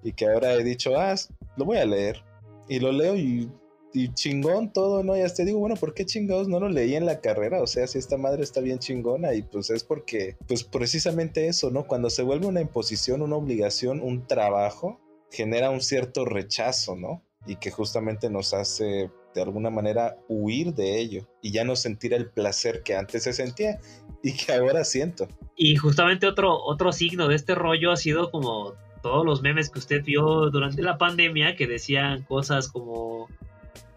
[0.04, 1.16] y que ahora he dicho, ah,
[1.56, 2.22] lo voy a leer
[2.68, 3.50] y lo leo y,
[3.94, 5.18] y chingón todo, ¿no?
[5.18, 7.62] Y hasta digo, bueno, ¿por qué chingados no lo leí en la carrera?
[7.62, 11.72] O sea, si esta madre está bien chingona y pues es porque, pues precisamente eso,
[11.72, 11.88] ¿no?
[11.88, 15.00] Cuando se vuelve una imposición, una obligación, un trabajo,
[15.32, 17.24] genera un cierto rechazo, ¿no?
[17.46, 22.14] Y que justamente nos hace de alguna manera huir de ello y ya no sentir
[22.14, 23.80] el placer que antes se sentía
[24.24, 25.28] y que ahora siento.
[25.56, 28.74] Y justamente otro, otro signo de este rollo ha sido como
[29.08, 33.30] todos los memes que usted vio durante la pandemia que decían cosas como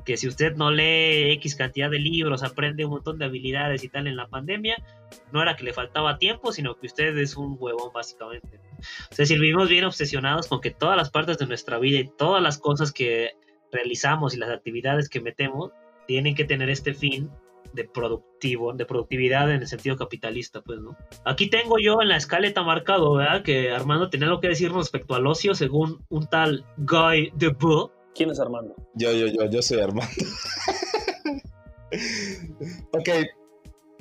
[0.04, 3.88] que si usted no lee X cantidad de libros, aprende un montón de habilidades y
[3.88, 4.76] tal en la pandemia,
[5.32, 8.60] no era que le faltaba tiempo, sino que usted es un huevón básicamente.
[9.10, 12.08] O sea, si vivimos bien obsesionados con que todas las partes de nuestra vida y
[12.08, 13.32] todas las cosas que
[13.72, 15.72] realizamos y las actividades que metemos
[16.06, 17.30] tienen que tener este fin
[17.72, 20.96] de productivo, de productividad en el sentido capitalista, pues, ¿no?
[21.24, 23.42] Aquí tengo yo en la escaleta marcado, ¿verdad?
[23.42, 27.90] Que Armando tenía algo que decir respecto al ocio según un tal Guy Debord.
[28.14, 28.74] ¿Quién es Armando?
[28.94, 30.10] Yo, yo, yo, yo soy Armando.
[32.92, 33.08] ok,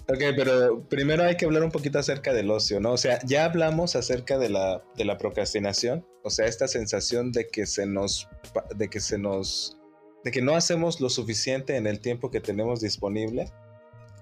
[0.08, 2.94] ok, pero primero hay que hablar un poquito acerca del ocio, ¿no?
[2.94, 7.48] O sea, ya hablamos acerca de la, de la procrastinación, o sea, esta sensación de
[7.48, 8.28] que se nos,
[8.76, 9.79] de que se nos,
[10.24, 13.52] de que no hacemos lo suficiente en el tiempo que tenemos disponible.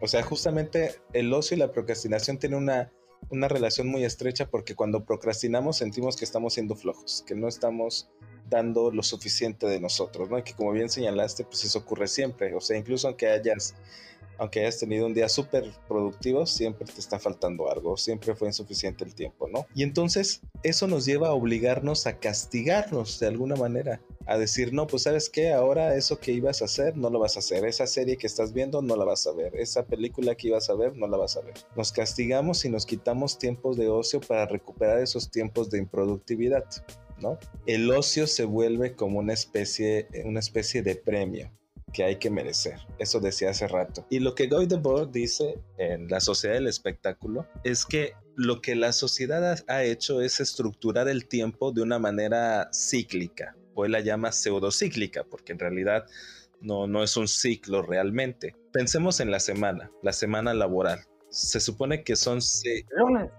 [0.02, 2.92] O sea, justamente el ocio y la procrastinación tienen una,
[3.30, 8.10] una relación muy estrecha porque cuando procrastinamos sentimos que estamos siendo flojos, que no estamos
[8.50, 10.38] dando lo suficiente de nosotros, ¿no?
[10.38, 12.54] Y que como bien señalaste, pues eso ocurre siempre.
[12.54, 13.76] O sea, incluso aunque hayas,
[14.38, 19.04] aunque hayas tenido un día súper productivo, siempre te está faltando algo, siempre fue insuficiente
[19.04, 19.66] el tiempo, ¿no?
[19.74, 24.88] Y entonces eso nos lleva a obligarnos a castigarnos de alguna manera, a decir, no,
[24.88, 27.88] pues sabes qué, ahora eso que ibas a hacer, no lo vas a hacer, esa
[27.88, 30.96] serie que estás viendo, no la vas a ver, esa película que ibas a ver,
[30.96, 31.56] no la vas a ver.
[31.76, 36.66] Nos castigamos y nos quitamos tiempos de ocio para recuperar esos tiempos de improductividad.
[37.20, 37.40] ¿no?
[37.66, 41.52] El ocio se vuelve como una especie, una especie de premio
[41.94, 42.80] que hay que merecer.
[43.00, 44.06] Eso decía hace rato.
[44.10, 48.76] Y lo que Guy Debord dice en La Sociedad del Espectáculo es que lo que
[48.76, 54.32] la sociedad ha- hecho es estructurar el tiempo de una manera cíclica, o la llama
[54.32, 56.06] pseudocíclica, porque en realidad
[56.62, 58.56] no, no es un ciclo realmente.
[58.72, 61.06] Pensemos en la semana, la semana laboral.
[61.30, 62.86] Se supone que son seis...
[62.96, 63.32] Lunes,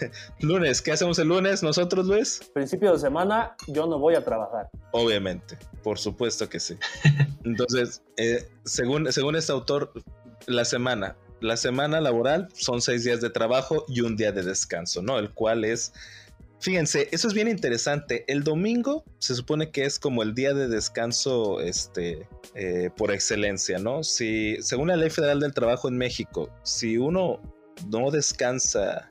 [0.40, 0.82] lunes.
[0.82, 2.40] ¿Qué hacemos el lunes nosotros, Luis?
[2.52, 4.68] principio de semana, yo no voy a trabajar.
[4.92, 6.76] Obviamente, por supuesto que sí.
[7.44, 9.92] Entonces, eh, según, según este autor,
[10.46, 15.02] la semana, la semana laboral son seis días de trabajo y un día de descanso,
[15.02, 15.18] ¿no?
[15.18, 15.92] El cual es,
[16.60, 18.24] fíjense, eso es bien interesante.
[18.28, 23.78] El domingo se supone que es como el día de descanso, este, eh, por excelencia,
[23.78, 24.02] ¿no?
[24.02, 27.40] Si, según la Ley Federal del Trabajo en México, si uno
[27.88, 29.08] no descansa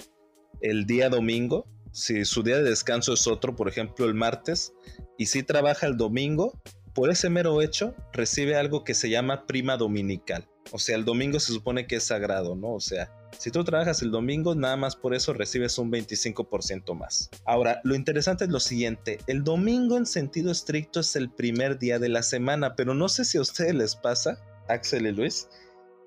[0.62, 4.74] el día domingo, si su día de descanso es otro, por ejemplo el martes,
[5.18, 6.60] y si trabaja el domingo,
[6.94, 10.48] por ese mero hecho recibe algo que se llama prima dominical.
[10.72, 12.74] O sea, el domingo se supone que es sagrado, ¿no?
[12.74, 17.30] O sea, si tú trabajas el domingo, nada más por eso recibes un 25% más.
[17.46, 22.00] Ahora, lo interesante es lo siguiente, el domingo en sentido estricto es el primer día
[22.00, 25.48] de la semana, pero no sé si a ustedes les pasa, Axel y Luis,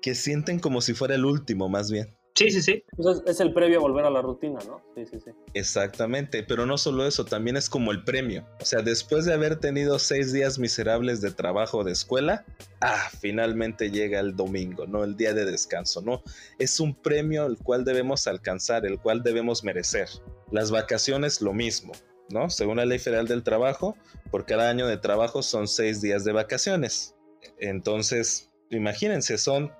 [0.01, 2.18] que sienten como si fuera el último más bien.
[2.39, 2.85] Sí, sí, sí.
[2.97, 4.81] Entonces es el previo a volver a la rutina, ¿no?
[4.95, 5.31] Sí, sí, sí.
[5.53, 8.47] Exactamente, pero no solo eso, también es como el premio.
[8.61, 12.45] O sea, después de haber tenido seis días miserables de trabajo o de escuela,
[12.79, 15.03] ah, finalmente llega el domingo, ¿no?
[15.03, 16.23] El día de descanso, ¿no?
[16.59, 20.07] Es un premio el cual debemos alcanzar, el cual debemos merecer.
[20.49, 21.91] Las vacaciones, lo mismo,
[22.29, 22.49] ¿no?
[22.49, 23.97] Según la ley federal del trabajo,
[24.31, 27.17] por cada año de trabajo son seis días de vacaciones.
[27.59, 29.73] Entonces, imagínense, son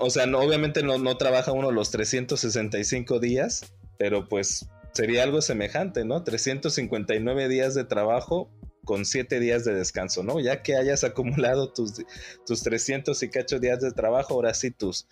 [0.00, 5.42] o sea, no, obviamente no, no trabaja uno los 365 días, pero pues sería algo
[5.42, 6.24] semejante, ¿no?
[6.24, 8.50] 359 días de trabajo
[8.84, 10.40] con 7 días de descanso, ¿no?
[10.40, 12.04] Ya que hayas acumulado tus,
[12.46, 15.06] tus 300 y cacho días de trabajo, ahora sí tus,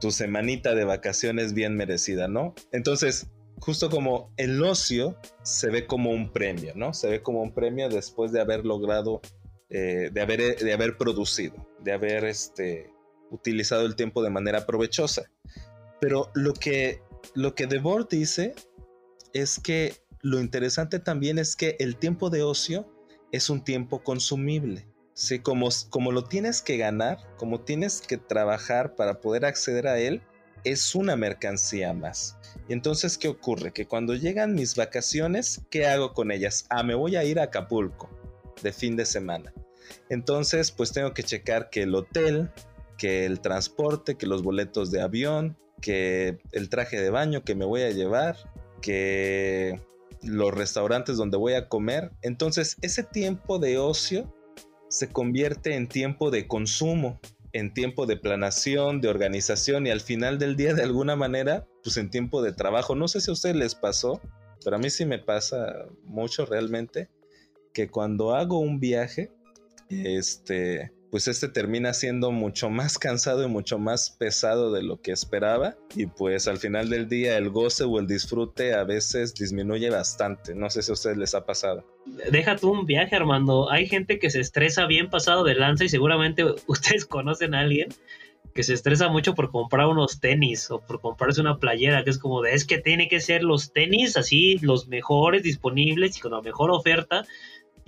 [0.00, 2.54] tu semanita de vacaciones bien merecida, ¿no?
[2.72, 3.28] Entonces,
[3.58, 6.92] justo como el ocio se ve como un premio, ¿no?
[6.92, 9.20] Se ve como un premio después de haber logrado,
[9.70, 12.90] eh, de, haber, de haber producido, de haber este,
[13.36, 15.30] utilizado el tiempo de manera provechosa.
[16.00, 17.02] Pero lo que,
[17.34, 18.54] lo que Debord dice
[19.32, 22.92] es que lo interesante también es que el tiempo de ocio
[23.32, 24.86] es un tiempo consumible.
[25.14, 29.98] Sí, como, como lo tienes que ganar, como tienes que trabajar para poder acceder a
[29.98, 30.22] él,
[30.64, 32.36] es una mercancía más.
[32.68, 33.72] Y entonces, ¿qué ocurre?
[33.72, 36.66] Que cuando llegan mis vacaciones, ¿qué hago con ellas?
[36.70, 38.10] Ah, me voy a ir a Acapulco
[38.62, 39.52] de fin de semana.
[40.08, 42.50] Entonces, pues tengo que checar que el hotel,
[42.96, 47.64] que el transporte, que los boletos de avión, que el traje de baño que me
[47.64, 48.36] voy a llevar,
[48.80, 49.80] que
[50.22, 52.12] los restaurantes donde voy a comer.
[52.22, 54.32] Entonces ese tiempo de ocio
[54.88, 57.20] se convierte en tiempo de consumo,
[57.52, 61.96] en tiempo de planación, de organización y al final del día de alguna manera, pues
[61.96, 62.94] en tiempo de trabajo.
[62.94, 64.20] No sé si a ustedes les pasó,
[64.64, 67.08] pero a mí sí me pasa mucho realmente
[67.72, 69.30] que cuando hago un viaje,
[69.88, 75.12] este, pues este termina siendo mucho más cansado y mucho más pesado de lo que
[75.12, 79.90] esperaba y pues al final del día el goce o el disfrute a veces disminuye
[79.90, 80.54] bastante.
[80.54, 81.84] No sé si a ustedes les ha pasado.
[82.30, 83.70] Deja tú un viaje, Armando.
[83.70, 87.88] Hay gente que se estresa bien pasado de lanza y seguramente ustedes conocen a alguien
[88.54, 92.18] que se estresa mucho por comprar unos tenis o por comprarse una playera, que es
[92.18, 96.32] como de, es que tiene que ser los tenis así, los mejores disponibles y con
[96.32, 97.26] la mejor oferta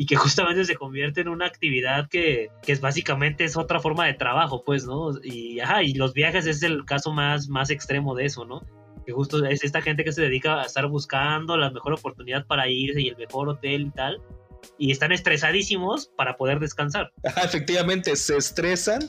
[0.00, 4.06] y que justamente se convierte en una actividad que, que, es básicamente es otra forma
[4.06, 5.10] de trabajo, pues, ¿no?
[5.24, 8.64] Y, ajá, y los viajes es el caso más, más extremo de eso, ¿no?
[9.04, 12.68] Que justo es esta gente que se dedica a estar buscando la mejor oportunidad para
[12.68, 14.22] irse y el mejor hotel y tal,
[14.78, 17.12] y están estresadísimos para poder descansar.
[17.24, 19.00] Ajá, efectivamente, se estresan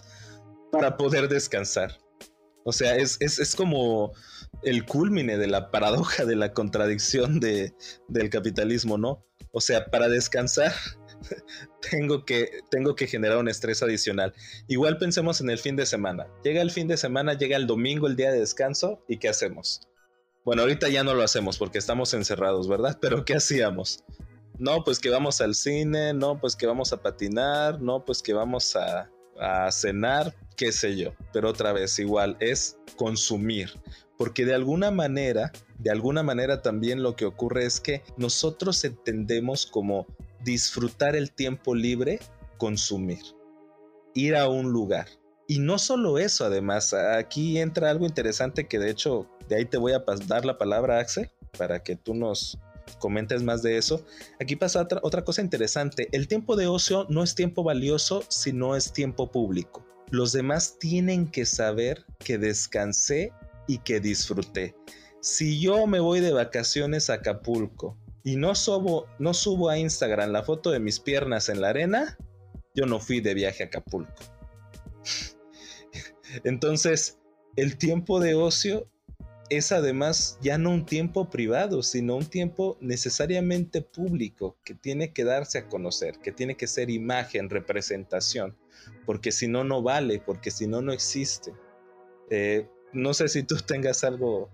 [0.72, 2.00] para poder descansar.
[2.64, 4.12] O sea, es, es, es como
[4.64, 7.74] el culmine de la paradoja, de la contradicción de,
[8.08, 9.26] del capitalismo, ¿no?
[9.52, 10.74] O sea, para descansar
[11.92, 14.34] tengo que, tengo que generar un estrés adicional.
[14.68, 16.28] Igual pensemos en el fin de semana.
[16.44, 19.82] Llega el fin de semana, llega el domingo, el día de descanso, ¿y qué hacemos?
[20.46, 22.98] Bueno, ahorita ya no lo hacemos porque estamos encerrados, ¿verdad?
[23.02, 24.04] Pero ¿qué hacíamos?
[24.58, 28.34] No, pues que vamos al cine, no, pues que vamos a patinar, no, pues que
[28.34, 31.14] vamos a, a cenar, qué sé yo.
[31.34, 33.72] Pero otra vez, igual, es consumir
[34.20, 39.66] porque de alguna manera, de alguna manera también lo que ocurre es que nosotros entendemos
[39.66, 40.08] como
[40.44, 42.20] disfrutar el tiempo libre,
[42.58, 43.22] consumir,
[44.14, 45.08] ir a un lugar.
[45.48, 49.78] Y no solo eso, además, aquí entra algo interesante que de hecho, de ahí te
[49.78, 52.60] voy a dar la palabra, Axel, para que tú nos
[52.98, 54.06] comentes más de eso.
[54.40, 56.10] Aquí pasa otra, cosa interesante.
[56.12, 59.86] El tiempo de ocio no es tiempo valioso si no es tiempo público.
[60.10, 63.32] Los demás tienen que saber que descansé
[63.68, 64.76] y que disfruté.
[65.22, 70.32] Si yo me voy de vacaciones a Acapulco y no subo, no subo a Instagram
[70.32, 72.18] la foto de mis piernas en la arena,
[72.74, 74.24] yo no fui de viaje a Acapulco.
[76.44, 77.20] Entonces,
[77.56, 78.90] el tiempo de ocio
[79.50, 85.24] es además ya no un tiempo privado, sino un tiempo necesariamente público, que tiene que
[85.24, 88.56] darse a conocer, que tiene que ser imagen, representación,
[89.06, 91.54] porque si no, no vale, porque si no, no existe.
[92.30, 94.50] Eh, no sé si tú tengas algo,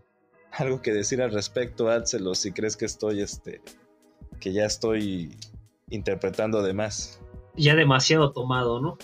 [0.52, 3.62] algo que decir al respecto, Axel, o si crees que estoy, este,
[4.40, 5.38] que ya estoy
[5.90, 7.20] interpretando de más.
[7.56, 8.98] Ya demasiado tomado, ¿no?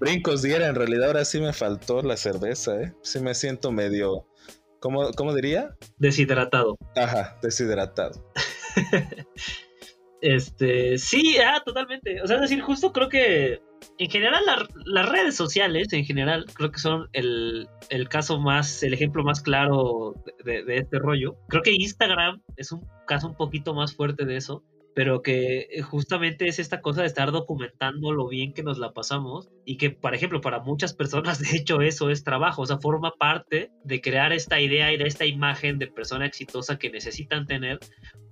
[0.00, 2.94] Brincos diera, en realidad ahora sí me faltó la cerveza, ¿eh?
[3.02, 4.26] Sí me siento medio,
[4.80, 5.76] ¿cómo, cómo diría?
[5.98, 6.76] Deshidratado.
[6.96, 8.24] Ajá, deshidratado.
[10.20, 12.20] este, sí, ah, totalmente.
[12.22, 13.60] O sea, es decir, justo creo que
[13.98, 14.42] en general
[14.84, 19.40] las redes sociales, en general, creo que son el, el caso más, el ejemplo más
[19.40, 20.14] claro
[20.44, 21.36] de, de, este rollo.
[21.48, 24.64] Creo que Instagram es un caso un poquito más fuerte de eso.
[24.94, 28.92] Pero que eh, justamente es esta cosa de estar documentando lo bien que nos la
[28.92, 32.78] pasamos y que, por ejemplo, para muchas personas, de hecho, eso es trabajo, o sea,
[32.78, 37.46] forma parte de crear esta idea y de esta imagen de persona exitosa que necesitan
[37.46, 37.78] tener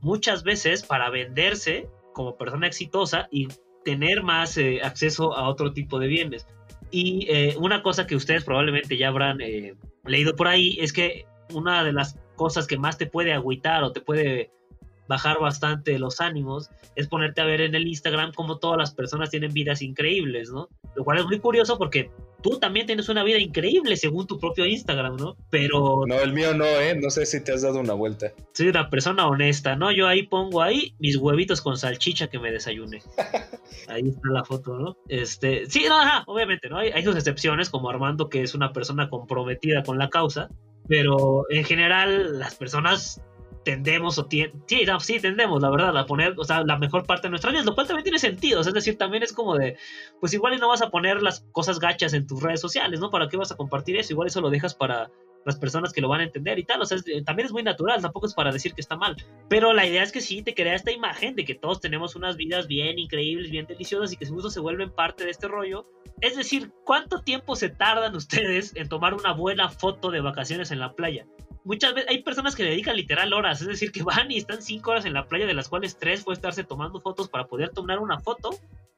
[0.00, 3.48] muchas veces para venderse como persona exitosa y
[3.84, 6.46] tener más eh, acceso a otro tipo de bienes.
[6.90, 9.38] Y eh, una cosa que ustedes probablemente ya habrán
[10.04, 13.92] leído por ahí es que una de las cosas que más te puede agüitar o
[13.92, 14.50] te puede
[15.08, 19.30] bajar bastante los ánimos es ponerte a ver en el Instagram cómo todas las personas
[19.30, 20.68] tienen vidas increíbles, ¿no?
[20.94, 22.10] Lo cual es muy curioso porque
[22.42, 25.36] tú también tienes una vida increíble según tu propio Instagram, ¿no?
[25.50, 26.94] Pero No, el mío no, ¿eh?
[27.00, 28.32] No sé si te has dado una vuelta.
[28.52, 29.90] soy una persona honesta, ¿no?
[29.90, 33.02] Yo ahí pongo ahí mis huevitos con salchicha que me desayuné.
[33.88, 34.96] Ahí está la foto, ¿no?
[35.08, 36.78] Este, sí, no, ajá, obviamente, ¿no?
[36.78, 40.48] Hay, hay sus excepciones, como Armando, que es una persona comprometida con la causa,
[40.88, 43.22] pero en general las personas
[43.68, 47.04] tendemos o tien- sí, no, sí, tendemos, la verdad, a poner, o sea, la mejor
[47.04, 49.76] parte de nuestras vidas, lo cual también tiene sentido, es decir, también es como de,
[50.20, 53.10] pues igual y no vas a poner las cosas gachas en tus redes sociales, ¿no?
[53.10, 54.14] ¿Para qué vas a compartir eso?
[54.14, 55.10] Igual eso lo dejas para
[55.44, 57.52] las personas que lo van a entender y tal, o sea, es- eh, también es
[57.52, 59.16] muy natural, tampoco es para decir que está mal,
[59.48, 62.36] pero la idea es que sí te crea esta imagen de que todos tenemos unas
[62.36, 65.86] vidas bien increíbles, bien deliciosas y que justo se vuelven parte de este rollo.
[66.20, 70.80] Es decir, ¿cuánto tiempo se tardan ustedes en tomar una buena foto de vacaciones en
[70.80, 71.26] la playa?
[71.64, 74.62] Muchas veces hay personas que le dedican literal horas, es decir, que van y están
[74.62, 77.70] cinco horas en la playa, de las cuales tres fue estarse tomando fotos para poder
[77.70, 78.50] tomar una foto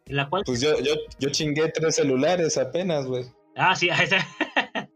[0.07, 0.43] en la cual...
[0.47, 3.25] Pues yo, yo, yo chingué tres celulares apenas, güey.
[3.57, 3.91] Ah, sí,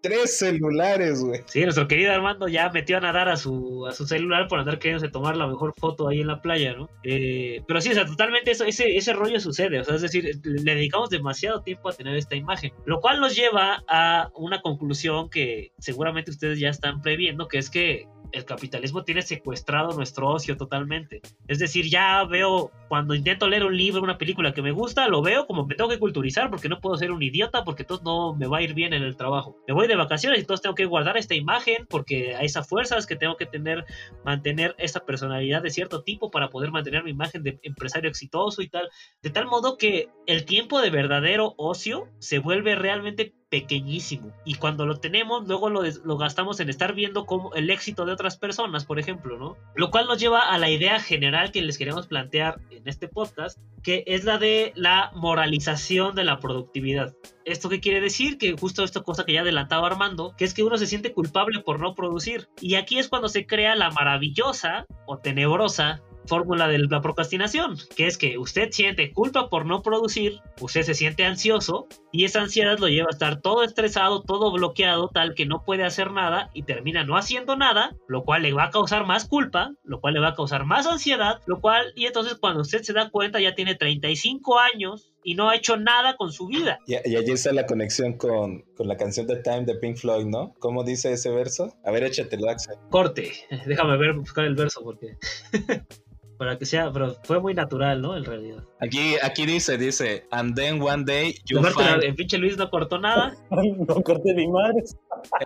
[0.04, 1.40] Tres celulares, güey.
[1.46, 4.78] Sí, nuestro querido Armando ya metió a nadar a su, a su celular por andar
[4.78, 6.90] queriéndose tomar la mejor foto ahí en la playa, ¿no?
[7.04, 10.42] Eh, pero sí, o sea, totalmente eso, ese, ese rollo sucede, o sea, es decir,
[10.44, 15.30] le dedicamos demasiado tiempo a tener esta imagen, lo cual nos lleva a una conclusión
[15.30, 20.56] que seguramente ustedes ya están previendo, que es que el capitalismo tiene secuestrado nuestro ocio
[20.56, 21.22] totalmente.
[21.46, 25.22] Es decir, ya veo, cuando intento leer un libro, una película que me gusta, lo
[25.22, 28.34] veo como me tengo que culturizar porque no puedo ser un idiota, porque entonces no
[28.34, 29.56] me va a ir bien en el trabajo.
[29.68, 33.06] Me voy de vacaciones y entonces tengo que guardar esta imagen porque hay esas fuerzas
[33.06, 33.84] que tengo que tener,
[34.24, 38.68] mantener esa personalidad de cierto tipo para poder mantener mi imagen de empresario exitoso y
[38.68, 38.88] tal.
[39.22, 44.86] De tal modo que el tiempo de verdadero ocio se vuelve realmente pequeñísimo y cuando
[44.86, 48.98] lo tenemos luego lo, gastamos en estar viendo como el éxito de otras personas por
[48.98, 52.86] ejemplo no lo cual nos lleva a la idea general que les queremos plantear en
[52.88, 57.14] este podcast que es la de la moralización de la productividad
[57.44, 58.38] ¿Esto qué quiere decir?
[58.38, 61.60] Que justo esta cosa que ya adelantaba Armando, que es que uno se siente culpable
[61.60, 62.48] por no producir.
[62.60, 68.06] Y aquí es cuando se crea la maravillosa o tenebrosa fórmula de la procrastinación, que
[68.06, 72.78] es que usted siente culpa por no producir, usted se siente ansioso y esa ansiedad
[72.78, 76.62] lo lleva a estar todo estresado, todo bloqueado, tal que no puede hacer nada y
[76.62, 80.20] termina no haciendo nada, lo cual le va a causar más culpa, lo cual le
[80.20, 83.54] va a causar más ansiedad, lo cual, y entonces cuando usted se da cuenta ya
[83.54, 86.78] tiene 35 años y no ha hecho nada con su vida.
[86.86, 90.26] Y, y allí está la conexión con, con la canción de Time de Pink Floyd,
[90.26, 90.54] ¿no?
[90.58, 91.74] ¿Cómo dice ese verso?
[91.84, 92.76] A ver, échatelo, Axel.
[92.90, 93.32] Corte,
[93.66, 95.16] déjame ver, buscar el verso porque...
[96.38, 98.16] Para que sea, pero fue muy natural, ¿no?
[98.16, 98.64] En realidad.
[98.80, 102.04] Aquí, aquí dice, dice, and then one day you Aparte, find...
[102.04, 103.36] el pinche Luis no cortó nada.
[103.50, 104.82] no corté mi madre.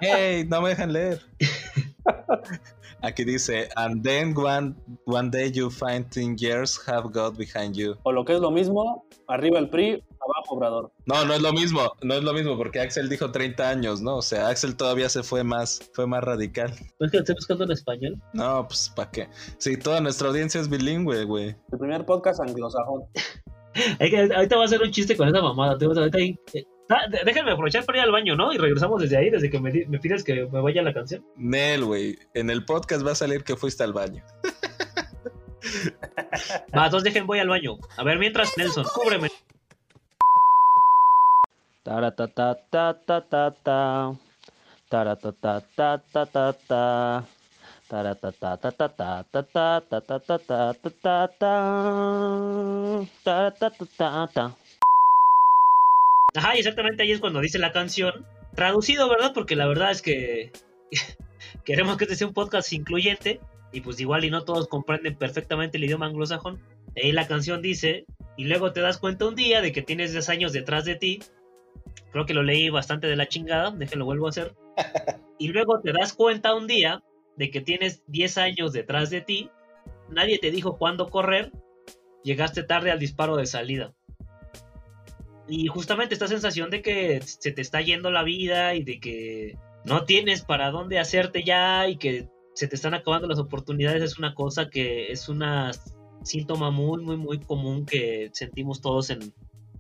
[0.01, 1.21] Hey, no me dejan leer.
[3.03, 4.75] Aquí dice, and then one,
[5.05, 7.95] one day you find 10 years have got behind you.
[8.03, 10.93] O lo que es lo mismo, arriba el PRI, abajo Obrador.
[11.07, 14.17] No, no es lo mismo, no es lo mismo, porque Axel dijo 30 años, ¿no?
[14.17, 16.73] O sea, Axel todavía se fue más, fue más radical.
[16.99, 18.23] ¿No es que lo estoy buscando en español?
[18.33, 19.29] No, pues, ¿para qué?
[19.59, 21.57] Sí, toda nuestra audiencia es bilingüe, güey.
[21.73, 23.03] El primer podcast anglosajón.
[24.01, 25.77] Ahorita voy a hacer un chiste con esa mamada.
[26.15, 26.65] ahí- eh,
[27.25, 28.53] déjenme aprovechar para ir al baño, ¿no?
[28.53, 31.25] Y regresamos desde ahí, desde que me, me pides que me vaya a la canción.
[31.37, 34.25] Nel, güey, en el podcast va a salir que fuiste al baño.
[36.77, 37.77] Va, entonces dejen, voy al baño.
[37.97, 39.29] A ver, mientras, Nelson, cúbreme.
[41.83, 44.15] Taratatatatata.
[56.35, 58.27] Ajá, y exactamente ahí es cuando dice la canción.
[58.55, 59.33] Traducido, ¿verdad?
[59.35, 60.53] Porque la verdad es que
[61.65, 63.41] queremos que este sea un podcast incluyente.
[63.73, 66.61] Y pues igual y no todos comprenden perfectamente el idioma anglosajón.
[66.97, 68.05] Ahí la canción dice,
[68.37, 71.21] y luego te das cuenta un día de que tienes 10 años detrás de ti.
[72.13, 74.55] Creo que lo leí bastante de la chingada, déjenlo vuelvo a hacer.
[75.39, 77.03] Y luego te das cuenta un día
[77.37, 79.51] de que tienes 10 años detrás de ti.
[80.09, 81.53] Nadie te dijo cuándo correr.
[82.25, 83.95] Llegaste tarde al disparo de salida.
[85.49, 89.57] Y justamente esta sensación de que se te está yendo la vida y de que
[89.85, 94.19] no tienes para dónde hacerte ya y que se te están acabando las oportunidades es
[94.19, 95.71] una cosa que es una
[96.23, 99.33] síntoma muy, muy, muy común que sentimos todos en,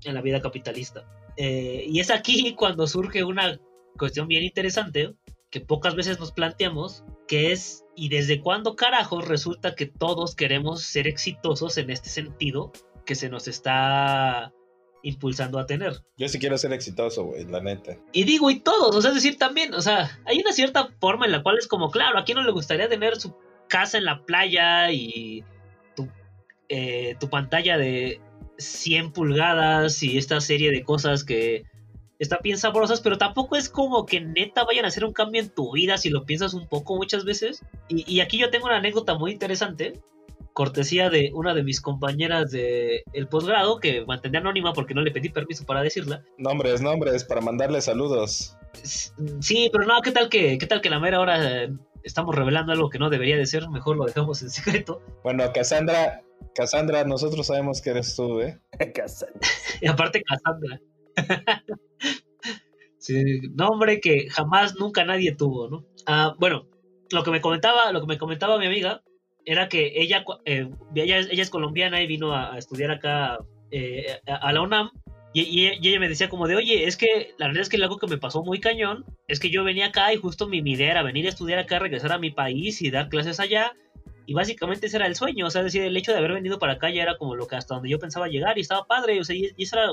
[0.04, 1.04] en la vida capitalista.
[1.38, 3.58] Eh, y es aquí cuando surge una
[3.96, 5.14] cuestión bien interesante
[5.50, 10.82] que pocas veces nos planteamos, que es, ¿y desde cuándo carajos resulta que todos queremos
[10.82, 12.70] ser exitosos en este sentido
[13.06, 14.52] que se nos está
[15.02, 16.02] impulsando a tener?
[16.18, 17.96] Yo sí quiero ser exitoso, güey, la neta.
[18.12, 21.24] Y digo, y todos, o sea, es decir, también, o sea, hay una cierta forma
[21.24, 23.34] en la cual es como, claro, a quién no le gustaría tener su
[23.68, 25.44] casa en la playa y
[25.96, 26.08] tu,
[26.68, 28.20] eh, tu pantalla de
[28.58, 31.64] 100 pulgadas y esta serie de cosas que
[32.18, 35.50] están bien sabrosas, pero tampoco es como que neta vayan a hacer un cambio en
[35.50, 37.62] tu vida si lo piensas un poco muchas veces.
[37.88, 40.00] Y, y aquí yo tengo una anécdota muy interesante,
[40.52, 45.12] cortesía de una de mis compañeras de el posgrado, que mantendré anónima porque no le
[45.12, 46.24] pedí permiso para decirla.
[46.36, 48.56] Nombres, nombres, para mandarle saludos.
[48.82, 51.72] Sí, pero no, ¿qué tal que, qué tal que la mera hora eh,
[52.08, 53.68] estamos revelando algo que no debería de ser?
[53.68, 55.00] Mejor lo dejamos en secreto.
[55.22, 56.22] Bueno, Cassandra,
[56.54, 58.58] Cassandra, nosotros sabemos que eres tú, ¿eh?
[58.94, 59.40] Cassandra.
[59.80, 60.80] Y aparte Cassandra.
[62.98, 63.22] sí,
[63.54, 65.84] nombre que jamás, nunca nadie tuvo, ¿no?
[66.06, 66.66] Ah, bueno,
[67.10, 69.02] lo que me comentaba, lo que me comentaba mi amiga
[69.44, 73.38] era que ella, eh, ella, ella es colombiana y vino a, a estudiar acá
[73.70, 74.90] eh, a, a la UNAM.
[75.32, 77.76] Y, y- y ella me decía como de, oye, es que la verdad es que
[77.76, 80.72] algo que me pasó muy cañón es que yo venía acá y justo mi, mi
[80.72, 83.74] idea era venir a estudiar acá, regresar a mi país y dar clases allá.
[84.26, 86.74] Y básicamente ese era el sueño, o sea, decir, el hecho de haber venido para
[86.74, 89.24] acá ya era como lo que hasta donde yo pensaba llegar y estaba padre, o
[89.24, 89.92] sea, y, y esa era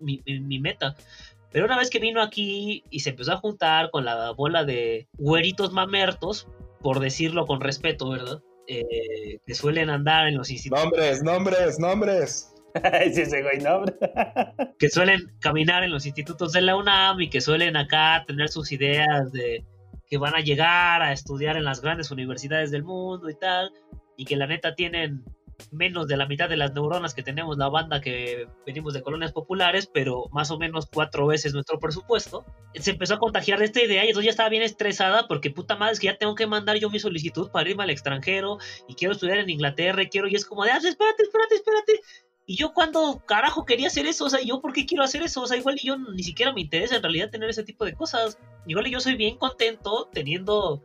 [0.00, 0.96] mi, mi- mi meta.
[1.52, 5.06] Pero una vez que vino aquí y se empezó a juntar con la bola de
[5.18, 6.48] güeritos mamertos,
[6.80, 8.42] por decirlo con respeto, ¿verdad?
[8.66, 12.52] Eh, que suelen andar en los institutos, Nombres, nombres, nombres.
[13.12, 13.84] Sí, ese güey, no,
[14.78, 18.72] que suelen caminar en los institutos de la UNAM y que suelen acá tener sus
[18.72, 19.64] ideas de
[20.08, 23.72] que van a llegar a estudiar en las grandes universidades del mundo y tal,
[24.16, 25.24] y que la neta tienen
[25.70, 29.32] menos de la mitad de las neuronas que tenemos la banda que venimos de colonias
[29.32, 32.44] populares, pero más o menos cuatro veces nuestro presupuesto.
[32.74, 35.76] Se empezó a contagiar de esta idea y entonces ya estaba bien estresada porque puta
[35.76, 38.58] madre es que ya tengo que mandar yo mi solicitud para irme al extranjero
[38.88, 42.00] y quiero estudiar en Inglaterra y quiero y es como de, ah, espérate, espérate, espérate.
[42.46, 45.42] Y yo cuando carajo quería hacer eso, o sea, yo por qué quiero hacer eso,
[45.42, 48.38] o sea, igual yo ni siquiera me interesa en realidad tener ese tipo de cosas.
[48.66, 50.80] Igual yo soy bien contento teniendo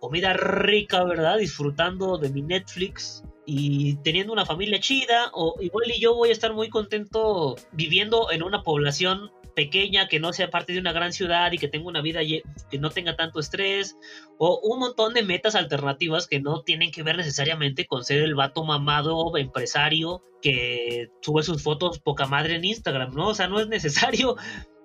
[0.00, 1.38] comida rica, ¿verdad?
[1.38, 6.52] Disfrutando de mi Netflix y teniendo una familia chida, o igual yo voy a estar
[6.54, 11.52] muy contento viviendo en una población pequeña que no sea parte de una gran ciudad
[11.52, 13.96] y que tenga una vida que no tenga tanto estrés
[14.38, 18.34] o un montón de metas alternativas que no tienen que ver necesariamente con ser el
[18.34, 23.28] vato mamado empresario que sube sus fotos poca madre en Instagram, ¿no?
[23.28, 24.36] O sea, no es necesario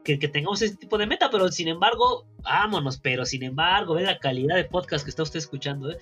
[0.03, 4.03] que, que tengamos ese tipo de meta, pero sin embargo, vámonos, pero sin embargo, ve
[4.03, 5.97] la calidad de podcast que está usted escuchando, ¿eh?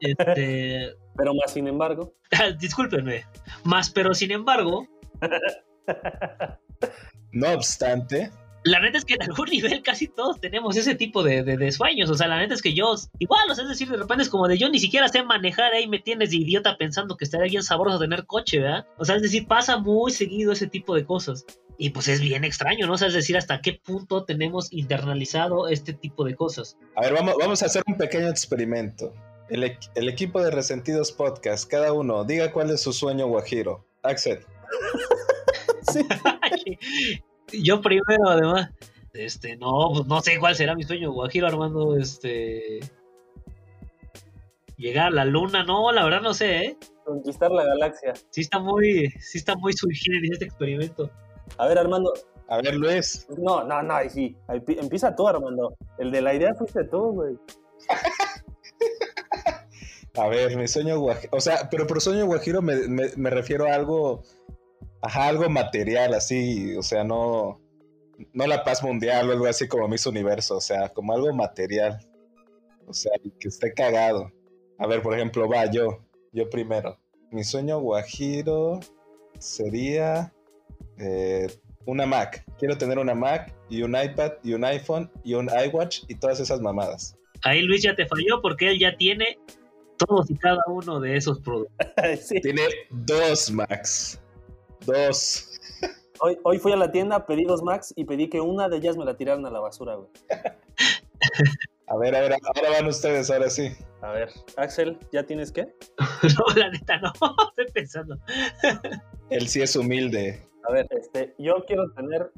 [0.00, 2.14] Este, Pero más sin embargo.
[2.60, 3.24] discúlpenme,
[3.64, 4.86] más pero sin embargo,
[7.32, 8.30] No obstante,
[8.64, 11.72] la neta es que en algún nivel casi todos tenemos ese tipo de, de- de
[11.72, 12.10] sueños.
[12.10, 14.28] O sea, la neta es que yo, igual, o sea, es decir, de repente es
[14.28, 17.48] como de yo ni siquiera sé manejar, ahí me tienes de idiota pensando que estaría
[17.50, 18.86] bien sabroso tener coche, ¿verdad?
[18.98, 21.44] O sea, es decir, pasa muy seguido ese tipo de cosas.
[21.80, 22.94] Y pues es bien extraño, ¿no?
[22.94, 26.76] O sea, es decir, hasta qué punto tenemos internalizado este tipo de cosas.
[26.96, 29.14] a ver, vamos, vamos a hacer un pequeño experimento.
[29.48, 33.86] El, el equipo de Resentidos Podcast, cada uno, diga cuál es su sueño guajiro.
[34.02, 34.40] Axel,
[37.52, 38.70] yo primero, además.
[39.14, 42.80] Este, no, pues no sé cuál será mi sueño, Guajiro Armando, este.
[44.76, 46.76] Llegar a la luna, no, la verdad no sé, ¿eh?
[47.04, 48.12] Conquistar la galaxia.
[48.30, 51.10] Sí está muy, sí está muy generis este experimento.
[51.56, 52.12] A ver, Armando.
[52.48, 53.26] a ver, Luis.
[53.38, 54.36] No, no, no, ahí sí.
[54.46, 55.74] Ahí empieza tú, Armando.
[55.98, 57.34] El de la idea fuiste tú, güey.
[60.16, 61.30] A ver, mi sueño guajiro.
[61.36, 64.22] O sea, pero por sueño guajiro me, me- me refiero a algo.
[65.02, 66.74] Ajá, algo material, así.
[66.76, 67.60] O sea, no.
[68.32, 70.56] No la paz mundial o algo así como Miss Universo.
[70.56, 71.98] O sea, como algo material.
[72.86, 74.32] O sea, que esté cagado.
[74.78, 76.04] A ver, por ejemplo, va yo.
[76.32, 76.98] Yo primero.
[77.30, 78.80] Mi sueño guajiro
[79.38, 80.32] sería.
[80.98, 81.46] eh,
[81.88, 82.44] una Mac.
[82.58, 86.38] Quiero tener una Mac y un iPad y un iPhone y un iWatch y todas
[86.38, 87.16] esas mamadas.
[87.42, 89.38] Ahí Luis ya te falló porque él ya tiene
[89.96, 91.86] todos y cada uno de esos productos.
[92.22, 92.40] sí.
[92.42, 94.20] Tiene dos Macs.
[94.88, 95.60] Dos.
[96.20, 98.96] Hoy, hoy fui a la tienda, pedí dos Max y pedí que una de ellas
[98.96, 100.08] me la tiraran a la basura, güey.
[101.86, 103.70] A ver, a ver, ahora van ustedes, ahora sí.
[104.00, 105.74] A ver, Axel, ¿ya tienes qué?
[106.38, 107.12] no, la neta no,
[107.56, 108.16] estoy pensando.
[109.28, 110.42] Él sí es humilde.
[110.66, 112.32] A ver, este, yo quiero tener,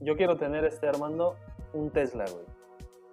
[0.00, 1.36] yo quiero tener, este, Armando,
[1.74, 2.46] un Tesla, güey.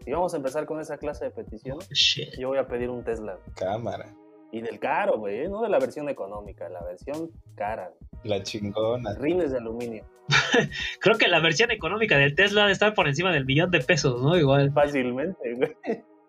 [0.05, 2.39] Si vamos a empezar con esa clase de petición, Shit.
[2.39, 3.33] yo voy a pedir un Tesla.
[3.35, 3.55] güey.
[3.55, 4.15] Cámara.
[4.51, 5.49] Y del caro, güey, ¿eh?
[5.49, 7.91] no de la versión económica, la versión cara.
[8.23, 9.13] La chingona.
[9.15, 10.05] Rines de aluminio.
[10.99, 14.21] Creo que la versión económica del Tesla debe estar por encima del millón de pesos,
[14.21, 14.37] ¿no?
[14.37, 14.71] Igual.
[14.71, 15.75] Fácilmente, güey.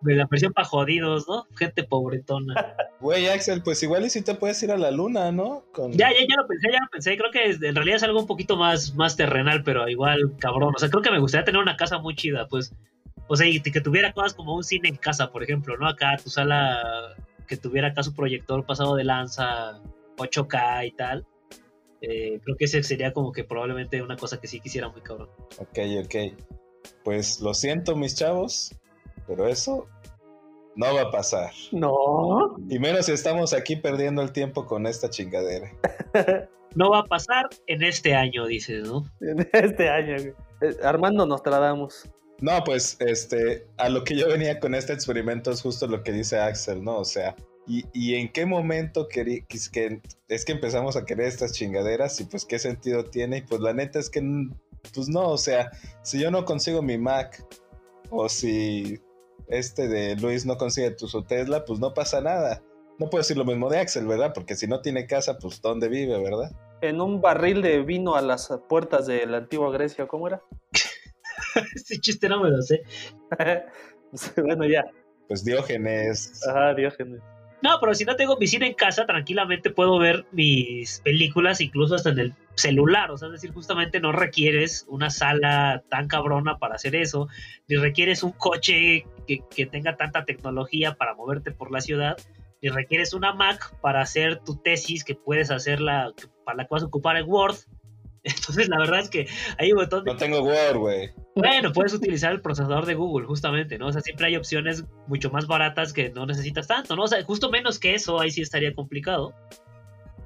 [0.00, 1.46] De la versión para jodidos, ¿no?
[1.56, 2.54] Gente pobretona.
[3.00, 5.62] Güey, Axel, pues igual y si te puedes ir a la luna, ¿no?
[5.72, 5.92] Con...
[5.92, 7.16] Ya, ya, ya lo pensé, ya lo pensé.
[7.16, 10.74] Creo que en realidad es algo un poquito más, más terrenal, pero igual cabrón.
[10.74, 12.74] O sea, creo que me gustaría tener una casa muy chida, pues.
[13.28, 15.86] O sea, y que tuviera cosas como un cine en casa, por ejemplo, ¿no?
[15.86, 17.14] Acá tu sala,
[17.48, 19.82] que tuviera acá su proyector pasado de lanza,
[20.16, 21.26] 8K y tal.
[22.00, 25.28] Eh, creo que ese sería como que probablemente una cosa que sí quisiera muy cabrón.
[25.58, 26.14] Ok, ok.
[27.02, 28.72] Pues lo siento, mis chavos,
[29.26, 29.88] pero eso
[30.76, 31.50] no va a pasar.
[31.72, 32.56] No.
[32.68, 35.72] Y menos si estamos aquí perdiendo el tiempo con esta chingadera.
[36.74, 39.02] No va a pasar en este año, dices, ¿no?
[39.22, 40.16] En este año.
[40.60, 42.10] Eh, Armando Nostradamus.
[42.40, 46.12] No, pues, este, a lo que yo venía con este experimento es justo lo que
[46.12, 46.98] dice Axel, ¿no?
[46.98, 47.34] O sea,
[47.66, 52.24] ¿y, y en qué momento quis- que, es que empezamos a querer estas chingaderas y
[52.24, 53.38] pues qué sentido tiene?
[53.38, 54.20] Y pues la neta es que,
[54.94, 55.70] pues no, o sea,
[56.02, 57.44] si yo no consigo mi Mac
[58.10, 59.00] o si
[59.48, 62.62] este de Luis no consigue tu, su Tesla, pues no pasa nada.
[63.00, 64.32] No puedo decir lo mismo de Axel, ¿verdad?
[64.32, 66.52] Porque si no tiene casa, pues ¿dónde vive, verdad?
[66.82, 70.40] En un barril de vino a las puertas de la antigua Grecia, ¿cómo era?
[71.74, 72.82] Este chiste no me lo sé.
[74.36, 74.84] bueno, ya.
[75.28, 76.40] Pues Diógenes.
[76.48, 77.20] Ajá, Diógenes.
[77.60, 81.96] No, pero si no tengo mi cine en casa, tranquilamente puedo ver mis películas, incluso
[81.96, 83.10] hasta en el celular.
[83.10, 87.28] O sea, es decir, justamente no requieres una sala tan cabrona para hacer eso,
[87.66, 92.16] ni requieres un coche que, que tenga tanta tecnología para moverte por la ciudad,
[92.62, 96.12] ni requieres una Mac para hacer tu tesis que puedes hacerla,
[96.44, 97.56] para la que vas a ocupar el Word.
[98.22, 99.26] Entonces, la verdad es que
[99.58, 101.10] hay un montón de No tengo Word, güey.
[101.34, 103.86] bueno, puedes utilizar el procesador de Google, justamente, ¿no?
[103.88, 107.04] O sea, siempre hay opciones mucho más baratas que no necesitas tanto, ¿no?
[107.04, 109.34] O sea, justo menos que eso, ahí sí estaría complicado.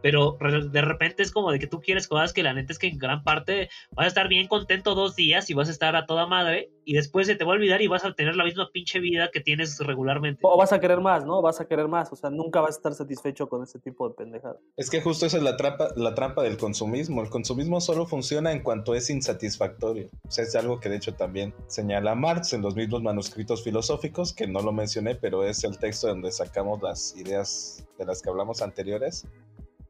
[0.02, 2.88] Pero de repente es como de que tú quieres cosas que la neta es que
[2.88, 6.06] en gran parte vas a estar bien contento dos días y vas a estar a
[6.06, 8.68] toda madre y después se te va a olvidar y vas a tener la misma
[8.72, 10.40] pinche vida que tienes regularmente.
[10.42, 11.40] O vas a querer más, ¿no?
[11.40, 12.12] Vas a querer más.
[12.12, 14.56] O sea, nunca vas a estar satisfecho con este tipo de pendejada.
[14.76, 17.22] Es que justo esa es la trampa, la trampa del consumismo.
[17.22, 20.08] El consumismo solo funciona en cuanto es insatisfactorio.
[20.26, 24.32] O sea, es algo que de hecho también señala Marx en los mismos manuscritos filosóficos,
[24.32, 28.30] que no lo mencioné, pero es el texto donde sacamos las ideas de las que
[28.30, 29.26] hablamos anteriores.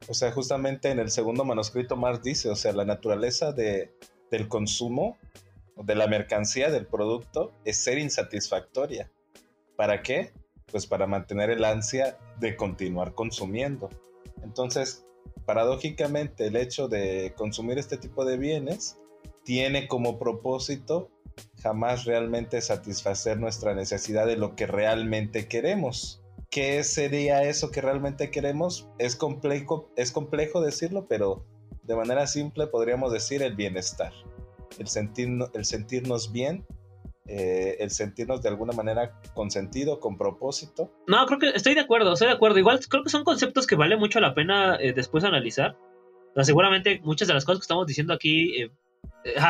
[0.09, 3.93] O sea, justamente en el segundo manuscrito Marx dice, o sea, la naturaleza de,
[4.31, 5.17] del consumo,
[5.77, 9.11] de la mercancía, del producto, es ser insatisfactoria.
[9.77, 10.33] ¿Para qué?
[10.71, 13.89] Pues para mantener el ansia de continuar consumiendo.
[14.43, 15.07] Entonces,
[15.45, 18.99] paradójicamente, el hecho de consumir este tipo de bienes
[19.45, 21.11] tiene como propósito
[21.63, 26.22] jamás realmente satisfacer nuestra necesidad de lo que realmente queremos.
[26.53, 28.87] ¿Qué sería eso que realmente queremos?
[28.99, 31.47] Es complejo, es complejo decirlo, pero
[31.83, 34.13] de manera simple podríamos decir el bienestar.
[34.79, 36.67] El, sentirno- el sentirnos bien,
[37.27, 40.93] eh, el sentirnos de alguna manera con sentido, con propósito.
[41.07, 42.59] No, creo que estoy de acuerdo, estoy de acuerdo.
[42.59, 45.75] Igual creo que son conceptos que vale mucho la pena eh, después analizar.
[46.33, 48.71] O sea, seguramente muchas de las cosas que estamos diciendo aquí, eh,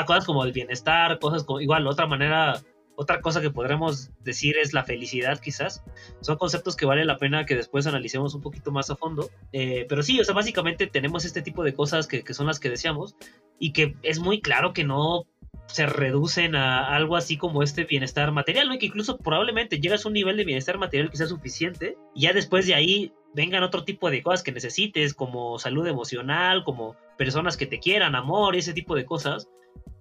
[0.07, 2.63] cosas como el bienestar, cosas como, igual, otra manera,
[2.97, 5.83] otra cosa que podremos decir es la felicidad quizás.
[6.21, 9.31] Son conceptos que vale la pena que después analicemos un poquito más a fondo.
[9.53, 12.71] Eh, pero sí, o sea, básicamente tenemos este tipo de cosas que, son las que
[12.71, 13.17] deseamos
[13.59, 15.27] y que es muy claro que no
[15.67, 18.73] se reducen a algo así como este bienestar material.
[18.75, 22.23] Y que incluso probablemente llegas a un nivel de bienestar material que sea suficiente y
[22.23, 26.97] ya después de ahí vengan otro tipo de cosas que necesites, como salud emocional, como
[27.17, 29.49] personas que te quieran, amor, ese tipo de cosas,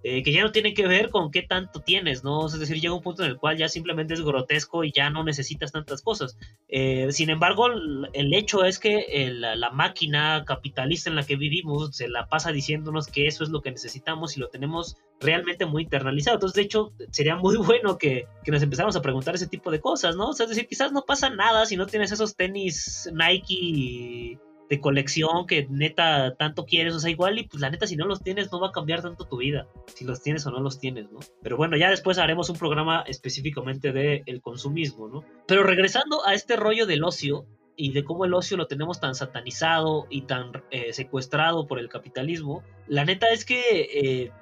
[0.04, 2.46] eh, que ya no tienen que ver con qué tanto tienes, ¿no?
[2.46, 5.24] Es decir, llega un punto en el cual ya simplemente es grotesco y ya no
[5.24, 6.36] necesitas tantas cosas.
[6.68, 7.68] Eh, sin embargo,
[8.12, 12.26] el hecho es que eh, la, la máquina capitalista en la que vivimos se la
[12.26, 16.36] pasa diciéndonos que eso es lo que necesitamos y lo tenemos realmente muy internalizado.
[16.36, 19.80] Entonces, de hecho, sería muy bueno que, que nos empezáramos a preguntar ese tipo de
[19.80, 20.30] cosas, ¿no?
[20.30, 24.38] O sea, es decir, quizás no pasa nada si no tienes esos tenis Nike
[24.72, 28.06] de colección que neta tanto quieres, o sea, igual y pues la neta si no
[28.06, 30.80] los tienes no va a cambiar tanto tu vida, si los tienes o no los
[30.80, 31.18] tienes, ¿no?
[31.42, 35.24] Pero bueno, ya después haremos un programa específicamente de el consumismo, ¿no?
[35.46, 37.44] Pero regresando a este rollo del ocio
[37.76, 41.90] y de cómo el ocio lo tenemos tan satanizado y tan eh, secuestrado por el
[41.90, 44.32] capitalismo, la neta es que eh,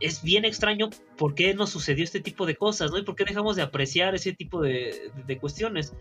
[0.00, 2.98] es bien extraño por qué nos sucedió este tipo de cosas, ¿no?
[2.98, 5.94] Y por qué dejamos de apreciar ese tipo de, de cuestiones.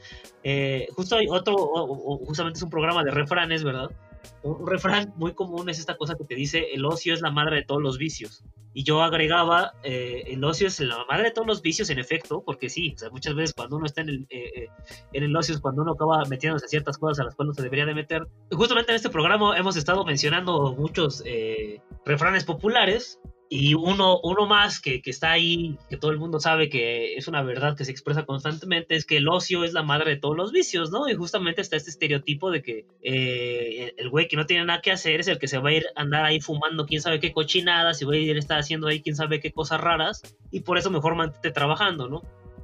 [0.44, 3.90] Eh, justo hay otro, o- o- justamente es un programa de refranes, ¿verdad?
[4.44, 7.58] Un refrán muy común es esta cosa que te dice, el ocio es la madre
[7.58, 8.44] de todos los vicios.
[8.78, 12.44] Y yo agregaba, eh, el ocio es la madre de todos los vicios, en efecto,
[12.46, 14.68] porque sí, o sea, muchas veces cuando uno está en el, eh, eh,
[15.14, 17.54] en el ocio es cuando uno acaba metiéndose a ciertas cosas a las cuales no
[17.54, 18.28] se debería de meter.
[18.52, 23.20] Justamente en este programa hemos estado mencionando muchos eh, refranes populares
[23.50, 27.28] y uno, uno más que, que está ahí, que todo el mundo sabe que es
[27.28, 30.36] una verdad que se expresa constantemente, es que el ocio es la madre de todos
[30.36, 31.08] los vicios, ¿no?
[31.08, 34.92] Y justamente está este estereotipo de que eh, el güey que no tiene nada que
[34.92, 37.32] hacer es el que se va a ir a andar ahí fumando quién sabe qué
[37.32, 40.22] cochinadas y va a ir a estar haciendo ahí quién sabe qué cosas raras
[40.52, 42.24] y por eso mejor mantente trabajando, ¿no?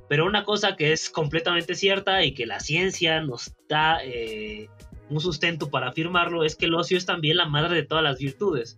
[0.09, 4.67] Pero una cosa que es completamente cierta y que la ciencia nos da eh,
[5.09, 8.17] un sustento para afirmarlo es que el ocio es también la madre de todas las
[8.17, 8.77] virtudes.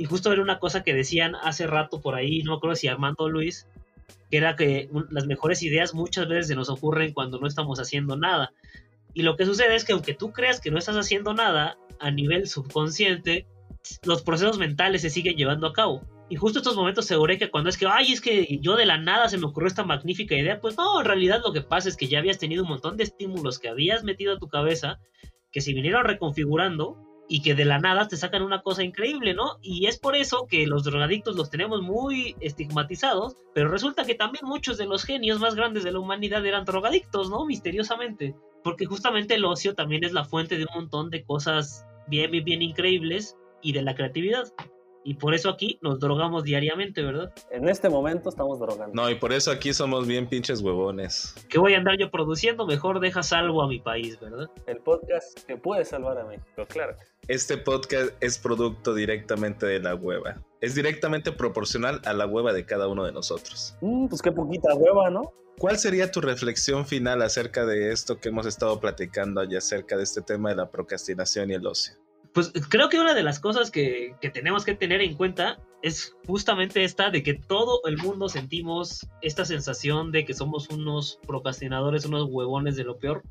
[0.00, 2.88] Y justo era una cosa que decían hace rato por ahí, no me acuerdo si
[2.88, 3.66] Armando o Luis,
[4.30, 8.16] que era que las mejores ideas muchas veces se nos ocurren cuando no estamos haciendo
[8.16, 8.50] nada.
[9.12, 12.10] Y lo que sucede es que aunque tú creas que no estás haciendo nada, a
[12.10, 13.46] nivel subconsciente,
[14.02, 16.00] los procesos mentales se siguen llevando a cabo.
[16.30, 18.96] Y justo estos momentos se que cuando es que, ay, es que yo de la
[18.96, 21.98] nada se me ocurrió esta magnífica idea, pues no, en realidad lo que pasa es
[21.98, 24.98] que ya habías tenido un montón de estímulos que habías metido a tu cabeza,
[25.52, 29.58] que se vinieron reconfigurando y que de la nada te sacan una cosa increíble, ¿no?
[29.62, 34.44] Y es por eso que los drogadictos los tenemos muy estigmatizados, pero resulta que también
[34.46, 37.46] muchos de los genios más grandes de la humanidad eran drogadictos, ¿no?
[37.46, 38.34] Misteriosamente.
[38.64, 42.44] Porque justamente el ocio también es la fuente de un montón de cosas bien, bien,
[42.44, 44.52] bien increíbles y de la creatividad.
[45.04, 47.32] Y por eso aquí nos drogamos diariamente, ¿verdad?
[47.50, 48.94] En este momento estamos drogando.
[48.94, 51.34] No, y por eso aquí somos bien pinches huevones.
[51.48, 52.66] ¿Qué voy a andar yo produciendo?
[52.66, 54.50] Mejor deja salvo a mi país, ¿verdad?
[54.66, 56.96] El podcast que puede salvar a México, claro.
[57.28, 60.36] Este podcast es producto directamente de la hueva.
[60.60, 63.76] Es directamente proporcional a la hueva de cada uno de nosotros.
[63.80, 65.32] Mm, pues qué poquita hueva, ¿no?
[65.58, 70.04] ¿Cuál sería tu reflexión final acerca de esto que hemos estado platicando y acerca de
[70.04, 71.96] este tema de la procrastinación y el ocio?
[72.32, 76.14] Pues creo que una de las cosas que, que tenemos que tener en cuenta es
[76.26, 82.04] justamente esta de que todo el mundo sentimos esta sensación de que somos unos procrastinadores,
[82.04, 83.22] unos huevones de lo peor.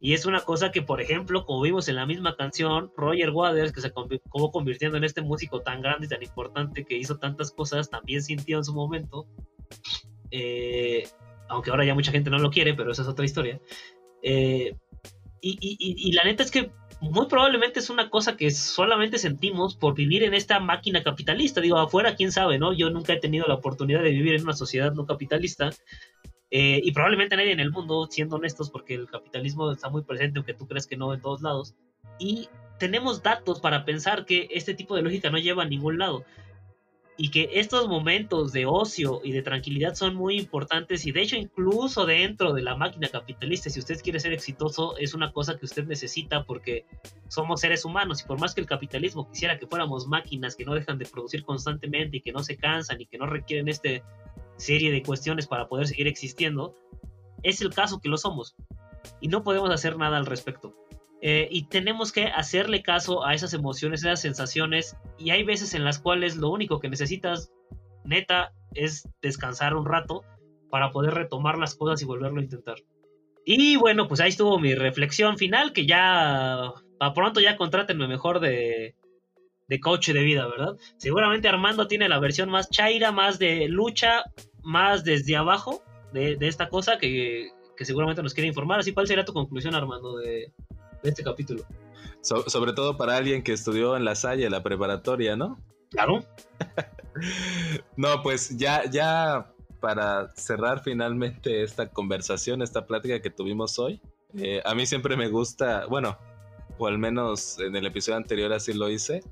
[0.00, 3.72] Y es una cosa que, por ejemplo, como vimos en la misma canción, Roger Waters,
[3.72, 7.18] que se convi- acabó convirtiendo en este músico tan grande y tan importante que hizo
[7.18, 9.26] tantas cosas, también sintió en su momento.
[10.30, 11.08] Eh,
[11.48, 13.60] aunque ahora ya mucha gente no lo quiere, pero esa es otra historia.
[14.22, 14.76] Eh,
[15.40, 16.70] y, y- y- y la neta es que
[17.00, 21.60] muy probablemente es una cosa que solamente sentimos por vivir en esta máquina capitalista.
[21.60, 22.72] Digo, afuera, quién sabe, ¿no?
[22.72, 25.70] Yo nunca he tenido la oportunidad de vivir en una sociedad no capitalista.
[26.50, 30.38] eh, y probablemente nadie en el mundo, siendo honestos, porque el capitalismo está muy presente,
[30.38, 31.74] aunque tú creas que no en todos lados.
[32.18, 36.24] Y tenemos datos para pensar que este tipo de lógica no lleva a ningún lado.
[37.20, 41.04] Y que estos momentos de ocio y de tranquilidad son muy importantes.
[41.04, 45.14] Y de hecho, incluso dentro de la máquina capitalista, si usted quiere ser exitoso, es
[45.14, 46.86] una cosa que usted necesita porque
[47.26, 50.74] somos seres humanos y por más que el capitalismo quisiera que fuéramos máquinas que no
[50.74, 53.90] dejan de producir constantemente y que no se cansan y que no requieren esta
[54.56, 56.74] serie de cuestiones para poder seguir existiendo,
[57.42, 58.54] es el caso que lo somos
[59.20, 60.74] y no podemos hacer nada al respecto.
[61.20, 65.84] Eh, y tenemos que hacerle caso a esas emociones, esas sensaciones y hay veces en
[65.84, 67.50] las cuales lo único que necesitas
[68.04, 70.22] neta es descansar un rato
[70.70, 72.76] para poder retomar las cosas y volverlo a intentar.
[73.44, 78.38] Y bueno, pues ahí estuvo mi reflexión final, que ya para pronto ya contrátenme mejor
[78.40, 78.94] de,
[79.66, 80.76] de coach de vida, ¿verdad?
[80.98, 84.22] Seguramente Armando tiene la versión más chaira, más de lucha,
[84.62, 88.80] más desde abajo de, de esta cosa que, que seguramente nos quiere informar.
[88.80, 90.52] Así, ¿cuál sería tu conclusión, Armando, de,
[91.02, 91.64] de este capítulo?
[92.20, 95.58] So- sobre todo para alguien que estudió en la Salle, la preparatoria, ¿no?
[95.90, 96.24] Claro.
[97.96, 104.00] No, pues ya, ya para cerrar finalmente esta conversación, esta plática que tuvimos hoy,
[104.34, 106.16] eh, a mí siempre me gusta, bueno,
[106.78, 109.22] o al menos en el episodio anterior así lo hice,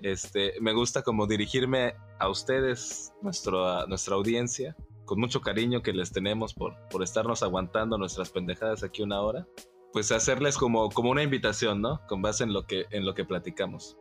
[0.00, 6.10] este, me gusta como dirigirme a ustedes, nuestro, nuestra audiencia, con mucho cariño que les
[6.10, 9.46] tenemos por, por estarnos aguantando nuestras pendejadas aquí una hora,
[9.92, 12.00] pues hacerles como, como una invitación, ¿no?
[12.06, 13.96] Con base en lo que, en lo que platicamos.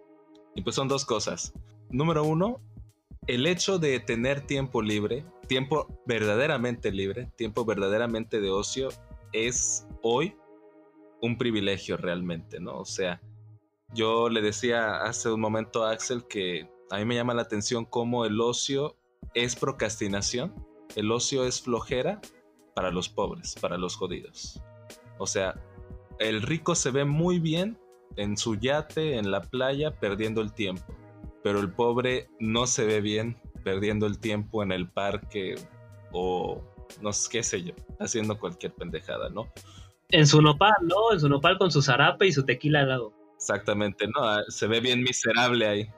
[0.55, 1.53] Y pues son dos cosas.
[1.89, 2.59] Número uno,
[3.27, 8.89] el hecho de tener tiempo libre, tiempo verdaderamente libre, tiempo verdaderamente de ocio,
[9.33, 10.35] es hoy
[11.21, 12.77] un privilegio realmente, ¿no?
[12.77, 13.21] O sea,
[13.93, 17.85] yo le decía hace un momento a Axel que a mí me llama la atención
[17.85, 18.95] cómo el ocio
[19.33, 20.53] es procrastinación,
[20.95, 22.21] el ocio es flojera
[22.75, 24.61] para los pobres, para los jodidos.
[25.17, 25.55] O sea,
[26.19, 27.77] el rico se ve muy bien
[28.15, 30.97] en su yate, en la playa, perdiendo el tiempo
[31.47, 35.55] pero el pobre no se ve bien perdiendo el tiempo en el parque
[36.11, 36.61] o
[37.01, 39.47] no sé qué sé yo, haciendo cualquier pendejada, ¿no?
[40.09, 41.13] En su nopal, ¿no?
[41.13, 43.13] En su nopal con su zarape y su tequila al lado.
[43.37, 44.25] Exactamente, ¿no?
[44.25, 45.89] Ah, Se ve bien miserable ahí.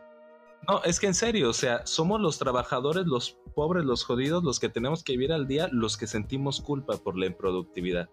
[0.67, 4.59] No, es que en serio, o sea, somos los trabajadores, los pobres, los jodidos, los
[4.59, 8.07] que tenemos que vivir al día, los que sentimos culpa por la improductividad.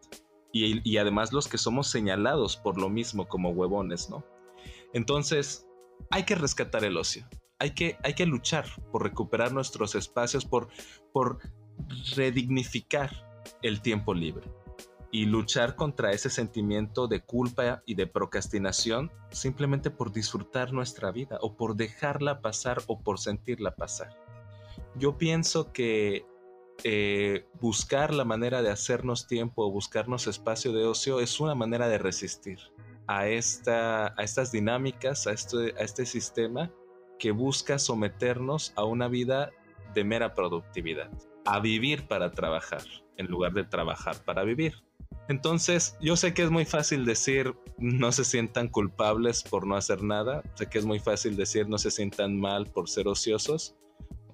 [0.52, 4.24] Y, además los que somos señalados por lo mismo como huevones, ¿no?
[4.94, 5.66] Entonces,
[6.10, 7.28] hay que rescatar el ocio.
[7.59, 10.68] Hay que, hay que luchar por recuperar nuestros espacios, por,
[11.12, 11.40] por
[12.14, 13.10] redignificar
[13.62, 14.48] el tiempo libre
[15.10, 21.39] y luchar contra ese sentimiento de culpa y de procrastinación simplemente por disfrutar nuestra vida
[21.40, 24.10] o por dejarla pasar o por sentirla pasar.
[24.94, 26.27] Yo pienso que
[26.85, 31.89] eh, buscar la manera de hacernos tiempo o buscarnos espacio de ocio es una manera
[31.89, 32.59] de resistir
[33.07, 36.70] a, esta, a estas dinámicas, a este, a este sistema
[37.19, 39.51] que busca someternos a una vida
[39.94, 41.11] de mera productividad,
[41.44, 42.82] a vivir para trabajar
[43.16, 44.74] en lugar de trabajar para vivir.
[45.28, 50.03] Entonces, yo sé que es muy fácil decir no se sientan culpables por no hacer
[50.03, 53.74] nada, sé que es muy fácil decir no se sientan mal por ser ociosos.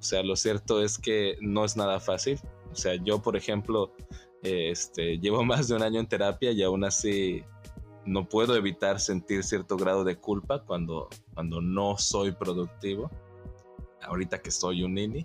[0.02, 2.40] O sea, lo cierto es que no es nada fácil.
[2.72, 3.94] O sea, yo, por ejemplo,
[4.42, 7.44] este, llevo más de un año en terapia y aún así
[8.04, 13.12] no puedo evitar sentir cierto grado de culpa cuando, cuando no soy productivo.
[14.02, 15.24] Ahorita que soy un nini.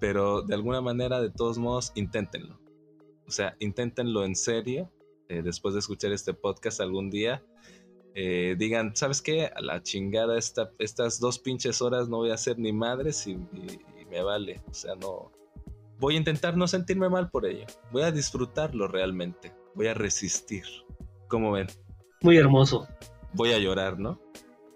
[0.00, 2.58] Pero de alguna manera, de todos modos, inténtenlo.
[3.26, 4.90] O sea, inténtenlo en serio.
[5.28, 7.44] eh, después de escuchar este podcast algún día.
[8.14, 9.46] Eh, digan, ¿sabes qué?
[9.46, 13.32] A la chingada esta, estas dos pinches horas no voy a hacer ni madres y,
[13.32, 14.60] y- y me vale.
[14.70, 15.30] O sea, no...
[15.98, 17.64] Voy a intentar no sentirme mal por ello.
[17.92, 19.52] Voy a disfrutarlo realmente.
[19.74, 20.64] Voy a resistir.
[21.28, 21.68] ¿Cómo ven?
[22.22, 22.88] Muy hermoso.
[23.34, 24.20] Voy a llorar, ¿no?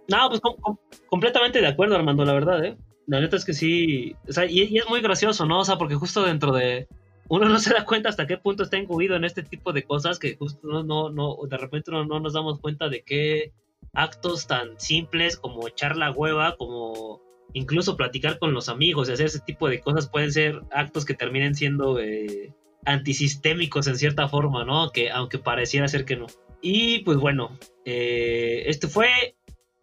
[0.09, 2.77] No, pues com- com- completamente de acuerdo, Armando, la verdad, ¿eh?
[3.09, 4.15] La neta es que sí.
[4.29, 5.61] O sea, y, y es muy gracioso, ¿no?
[5.61, 6.87] O sea, porque justo dentro de.
[7.28, 10.19] Uno no se da cuenta hasta qué punto está incluido en este tipo de cosas
[10.19, 13.53] que justo no, no, no de repente no, no nos damos cuenta de qué
[13.93, 17.20] actos tan simples como echar la hueva, como
[17.53, 21.15] incluso platicar con los amigos y hacer ese tipo de cosas pueden ser actos que
[21.15, 22.55] terminen siendo eh,
[22.85, 24.90] antisistémicos en cierta forma, ¿no?
[24.90, 26.27] Que aunque pareciera ser que no.
[26.61, 29.36] Y pues bueno, eh, este fue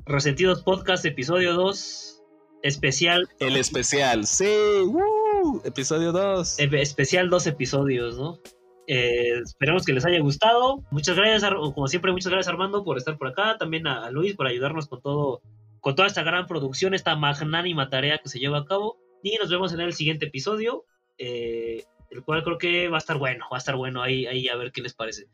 [0.06, 2.24] Resentidos Podcast, episodio 2,
[2.62, 4.46] especial, El especial, sí.
[5.64, 6.60] Episodio 2.
[6.60, 8.40] eh, especial dos episodios, ¿no?
[8.88, 10.84] Eh, esperemos que les haya gustado.
[10.92, 14.36] Muchas gracias, como siempre, muchas gracias Armando por estar por acá, también a, a Luis
[14.36, 15.42] por ayudarnos con todo,
[15.80, 18.98] con toda esta gran producción, esta magnánima tarea que se lleva a cabo.
[19.24, 20.84] Y nos vemos en el siguiente episodio,
[21.18, 24.50] eh, el cual creo que va a estar bueno, va a estar bueno ahí, ahí
[24.50, 25.28] a ver qué les parece.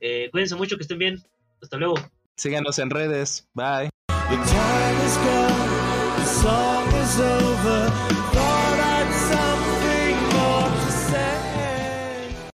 [0.00, 1.22] Eh, cuídense mucho, que estén bien.
[1.62, 1.96] Hasta luego.
[2.36, 3.46] Síganos en redes.
[3.54, 3.90] Bye.
[4.08, 8.15] The time is gone, the song is over.